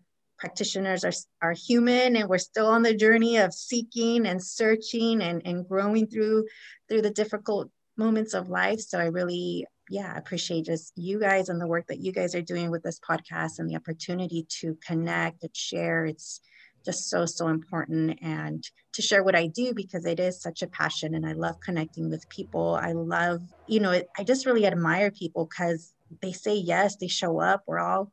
[0.43, 5.41] practitioners are, are human and we're still on the journey of seeking and searching and,
[5.45, 6.45] and growing through
[6.89, 8.81] through the difficult moments of life.
[8.81, 12.41] So i really yeah appreciate just you guys and the work that you guys are
[12.41, 16.05] doing with this podcast and the opportunity to connect and share.
[16.05, 16.41] It's
[16.83, 18.61] just so so important and
[18.95, 22.09] to share what i do because it is such a passion and i love connecting
[22.09, 22.75] with people.
[22.75, 23.39] I love
[23.69, 27.79] you know i just really admire people because they say yes they show up we're
[27.79, 28.11] all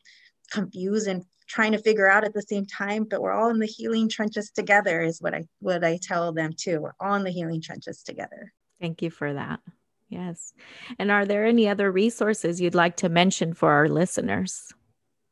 [0.53, 3.67] confused and trying to figure out at the same time but we're all in the
[3.67, 6.81] healing trenches together is what i what i tell them too.
[6.81, 8.53] We're all in the healing trenches together.
[8.81, 9.61] Thank you for that.
[10.09, 10.53] Yes.
[10.99, 14.73] And are there any other resources you'd like to mention for our listeners?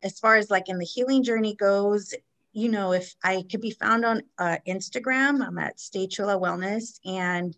[0.03, 2.14] As far as like in the healing journey goes
[2.53, 6.99] you know if i could be found on uh, instagram i'm at stay chula wellness
[7.05, 7.55] and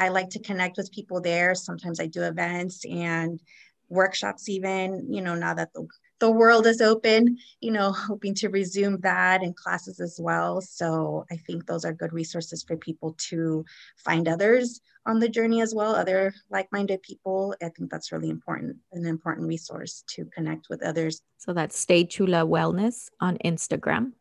[0.00, 1.54] i like to connect with people there.
[1.54, 3.40] Sometimes i do events and
[3.88, 5.86] workshops even you know now that the
[6.24, 10.62] the world is open, you know, hoping to resume that and classes as well.
[10.62, 13.62] So I think those are good resources for people to
[13.98, 17.54] find others on the journey as well, other like minded people.
[17.62, 21.20] I think that's really important, an important resource to connect with others.
[21.36, 24.12] So that's Stay Chula Wellness on Instagram.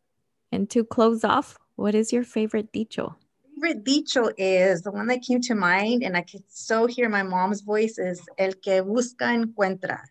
[0.52, 3.16] And to close off, what is your favorite dicho?
[3.56, 7.24] favorite dicho is the one that came to mind, and I could so hear my
[7.24, 10.02] mom's voice is El que busca encuentra.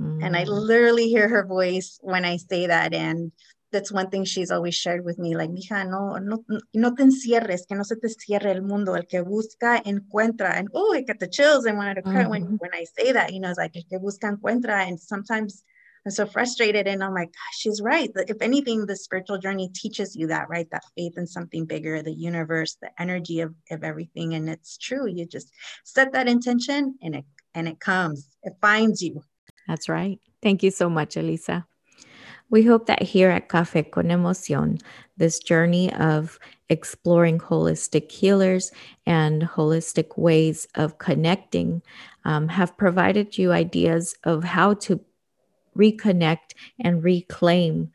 [0.00, 0.24] Mm.
[0.24, 0.48] And I mm.
[0.48, 2.94] literally hear her voice when I say that.
[2.94, 3.32] And
[3.72, 7.66] that's one thing she's always shared with me, like, mija, no, no, no te encierres,
[7.66, 11.18] que no se te cierre el mundo, el que busca encuentra, and oh, I get
[11.18, 12.30] the chills and to cry mm-hmm.
[12.30, 15.64] when, when I say that, you know, it's like, el que busca encuentra, and sometimes
[16.06, 18.08] I'm so frustrated, and I'm like, gosh, she's right.
[18.14, 20.70] If anything, the spiritual journey teaches you that, right?
[20.70, 25.08] That faith in something bigger, the universe, the energy of, of everything, and it's true.
[25.08, 25.50] You just
[25.84, 27.24] set that intention, and it
[27.54, 29.22] and it comes, it finds you.
[29.66, 30.20] That's right.
[30.42, 31.66] Thank you so much, Elisa.
[32.48, 34.80] We hope that here at Café con Emoción,
[35.16, 36.38] this journey of
[36.68, 38.70] exploring holistic healers
[39.04, 41.82] and holistic ways of connecting
[42.24, 45.00] um, have provided you ideas of how to
[45.76, 47.90] reconnect and reclaim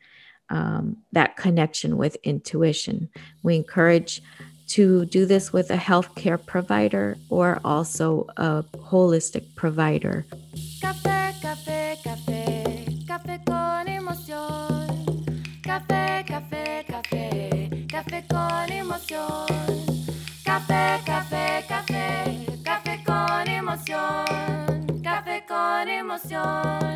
[0.50, 3.08] um, that connection with intuition.
[3.42, 4.22] We encourage
[4.68, 10.24] to do this with a healthcare provider or also a holistic provider.
[10.80, 11.11] Café,
[13.22, 15.24] café, con emoción.
[15.62, 19.46] Café, café, café, café con emoción.
[20.44, 25.02] Café, café, café, café con emoción.
[25.02, 26.91] Café con emoción.